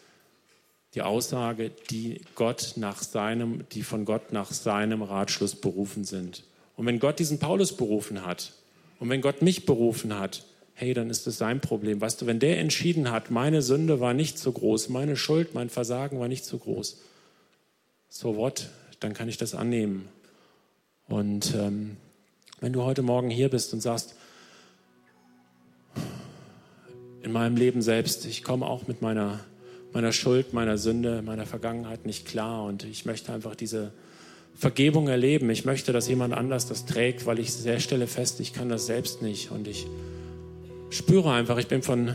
die 0.94 1.02
Aussage, 1.02 1.70
die 1.90 2.20
Gott 2.34 2.72
nach 2.76 3.02
seinem, 3.02 3.68
die 3.72 3.82
von 3.82 4.04
Gott 4.04 4.32
nach 4.32 4.52
seinem 4.52 5.02
Ratschluss 5.02 5.54
berufen 5.54 6.04
sind. 6.04 6.44
Und 6.76 6.86
wenn 6.86 6.98
Gott 6.98 7.18
diesen 7.18 7.38
Paulus 7.38 7.76
berufen 7.76 8.24
hat 8.24 8.52
und 8.98 9.08
wenn 9.08 9.20
Gott 9.20 9.42
mich 9.42 9.66
berufen 9.66 10.18
hat, 10.18 10.44
hey, 10.78 10.92
dann 10.92 11.08
ist 11.08 11.26
es 11.26 11.38
sein 11.38 11.60
Problem. 11.60 12.02
Weißt 12.02 12.20
du, 12.20 12.26
wenn 12.26 12.38
der 12.38 12.58
entschieden 12.58 13.10
hat, 13.10 13.30
meine 13.30 13.62
Sünde 13.62 13.98
war 13.98 14.12
nicht 14.12 14.38
so 14.38 14.52
groß, 14.52 14.90
meine 14.90 15.16
Schuld, 15.16 15.54
mein 15.54 15.70
Versagen 15.70 16.20
war 16.20 16.28
nicht 16.28 16.44
so 16.44 16.58
groß, 16.58 17.00
so 18.10 18.36
what, 18.36 18.68
dann 19.00 19.14
kann 19.14 19.28
ich 19.28 19.38
das 19.38 19.54
annehmen. 19.54 20.06
Und 21.08 21.54
ähm, 21.54 21.96
wenn 22.60 22.74
du 22.74 22.82
heute 22.82 23.00
Morgen 23.00 23.30
hier 23.30 23.48
bist 23.48 23.72
und 23.72 23.80
sagst, 23.80 24.16
in 27.22 27.32
meinem 27.32 27.56
Leben 27.56 27.80
selbst, 27.80 28.26
ich 28.26 28.44
komme 28.44 28.66
auch 28.66 28.86
mit 28.86 29.00
meiner, 29.00 29.40
meiner 29.94 30.12
Schuld, 30.12 30.52
meiner 30.52 30.76
Sünde, 30.76 31.22
meiner 31.22 31.46
Vergangenheit 31.46 32.04
nicht 32.04 32.26
klar 32.26 32.64
und 32.64 32.84
ich 32.84 33.06
möchte 33.06 33.32
einfach 33.32 33.56
diese 33.56 33.92
Vergebung 34.54 35.08
erleben. 35.08 35.48
Ich 35.48 35.64
möchte, 35.64 35.92
dass 35.92 36.06
jemand 36.06 36.34
anders 36.34 36.66
das 36.66 36.84
trägt, 36.84 37.24
weil 37.24 37.38
ich 37.38 37.52
sehr 37.52 37.80
stelle 37.80 38.06
fest, 38.06 38.40
ich 38.40 38.52
kann 38.52 38.68
das 38.68 38.84
selbst 38.84 39.22
nicht 39.22 39.50
und 39.50 39.68
ich 39.68 39.86
spüre 40.90 41.32
einfach, 41.32 41.58
ich 41.58 41.68
bin 41.68 41.82
von 41.82 42.14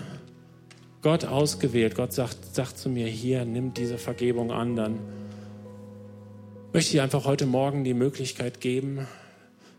Gott 1.01 1.25
ausgewählt. 1.25 1.95
Gott 1.95 2.13
sagt, 2.13 2.55
sagt 2.55 2.77
zu 2.77 2.89
mir, 2.89 3.07
hier, 3.07 3.45
nimm 3.45 3.73
diese 3.73 3.97
Vergebung 3.97 4.51
an, 4.51 4.75
dann 4.75 4.99
möchte 6.73 6.95
ich 6.95 7.01
einfach 7.01 7.25
heute 7.25 7.45
Morgen 7.45 7.84
die 7.84 7.93
Möglichkeit 7.93 8.62
geben, 8.62 9.07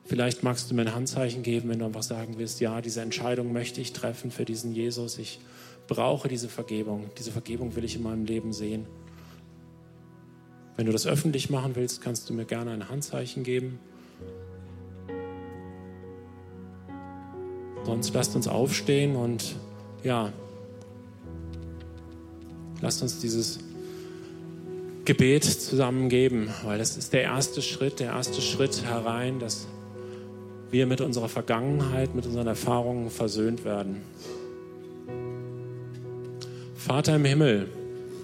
Vielleicht 0.04 0.42
magst 0.42 0.70
du 0.70 0.74
mir 0.74 0.82
ein 0.82 0.94
Handzeichen 0.94 1.42
geben, 1.42 1.68
wenn 1.68 1.78
du 1.78 1.84
einfach 1.84 2.02
sagen 2.02 2.34
willst, 2.36 2.60
ja, 2.60 2.80
diese 2.80 3.00
Entscheidung 3.00 3.52
möchte 3.52 3.80
ich 3.80 3.92
treffen 3.92 4.30
für 4.30 4.44
diesen 4.44 4.74
Jesus. 4.74 5.18
Ich 5.18 5.40
brauche 5.86 6.28
diese 6.28 6.48
Vergebung. 6.48 7.10
Diese 7.18 7.30
Vergebung 7.30 7.76
will 7.76 7.84
ich 7.84 7.96
in 7.96 8.02
meinem 8.02 8.24
Leben 8.24 8.52
sehen. 8.52 8.86
Wenn 10.76 10.86
du 10.86 10.92
das 10.92 11.06
öffentlich 11.06 11.50
machen 11.50 11.76
willst, 11.76 12.02
kannst 12.02 12.28
du 12.28 12.34
mir 12.34 12.44
gerne 12.44 12.72
ein 12.72 12.88
Handzeichen 12.88 13.44
geben. 13.44 13.78
Sonst 17.84 18.14
lasst 18.14 18.36
uns 18.36 18.48
aufstehen 18.48 19.16
und 19.16 19.56
ja, 20.04 20.32
lasst 22.80 23.02
uns 23.02 23.20
dieses 23.20 23.58
Gebet 25.04 25.44
zusammen 25.44 26.08
geben, 26.08 26.48
weil 26.64 26.78
das 26.78 26.96
ist 26.96 27.12
der 27.12 27.22
erste 27.22 27.60
Schritt, 27.60 27.98
der 27.98 28.12
erste 28.12 28.40
Schritt 28.40 28.84
herein, 28.84 29.40
dass 29.40 29.66
wir 30.70 30.86
mit 30.86 31.00
unserer 31.00 31.28
Vergangenheit, 31.28 32.14
mit 32.14 32.24
unseren 32.24 32.46
Erfahrungen 32.46 33.10
versöhnt 33.10 33.64
werden. 33.64 34.02
Vater 36.76 37.16
im 37.16 37.24
Himmel. 37.24 37.68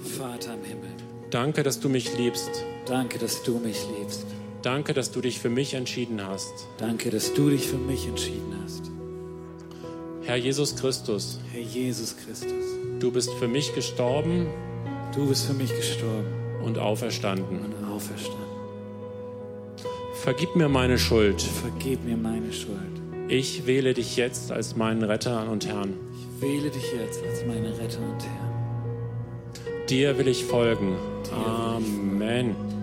Vater 0.04 0.54
im 0.54 0.64
Himmel. 0.64 0.90
Danke, 1.30 1.62
dass 1.62 1.80
du 1.80 1.88
mich 1.88 2.16
liebst. 2.16 2.50
Danke, 2.86 3.18
dass 3.18 3.42
du 3.42 3.58
mich 3.58 3.84
liebst. 3.98 4.24
Danke, 4.62 4.94
dass 4.94 5.10
du 5.10 5.20
dich 5.20 5.38
für 5.38 5.50
mich 5.50 5.74
entschieden 5.74 6.26
hast. 6.26 6.66
Danke, 6.78 7.10
dass 7.10 7.34
du 7.34 7.50
dich 7.50 7.68
für 7.68 7.76
mich 7.76 8.06
entschieden 8.06 8.54
hast. 8.64 8.97
Herr 10.28 10.36
Jesus 10.36 10.76
Christus. 10.76 11.38
Herr 11.54 11.62
Jesus 11.62 12.14
Christus. 12.14 12.52
Du 13.00 13.10
bist 13.10 13.32
für 13.38 13.48
mich 13.48 13.74
gestorben. 13.74 14.46
Du 15.16 15.26
bist 15.26 15.46
für 15.46 15.54
mich 15.54 15.74
gestorben. 15.74 16.26
Und 16.62 16.76
auferstanden. 16.78 17.60
Und 17.60 17.88
auferstanden. 17.90 18.44
Vergib 20.16 20.54
mir 20.54 20.68
meine 20.68 20.98
Schuld. 20.98 21.40
Vergib 21.40 22.04
mir 22.04 22.18
meine 22.18 22.52
Schuld. 22.52 22.76
Ich 23.28 23.66
wähle 23.66 23.94
dich 23.94 24.18
jetzt 24.18 24.52
als 24.52 24.76
meinen 24.76 25.02
Retter 25.02 25.50
und 25.50 25.66
Herrn. 25.66 25.94
Ich 26.12 26.42
wähle 26.42 26.68
dich 26.68 26.92
jetzt 26.92 27.24
als 27.24 27.46
meinen 27.46 27.72
Retter 27.72 28.00
und 28.00 28.22
Herrn. 28.22 29.86
Dir 29.88 30.18
will 30.18 30.28
ich 30.28 30.44
folgen. 30.44 30.98
Dir 31.24 31.36
Amen. 31.38 32.68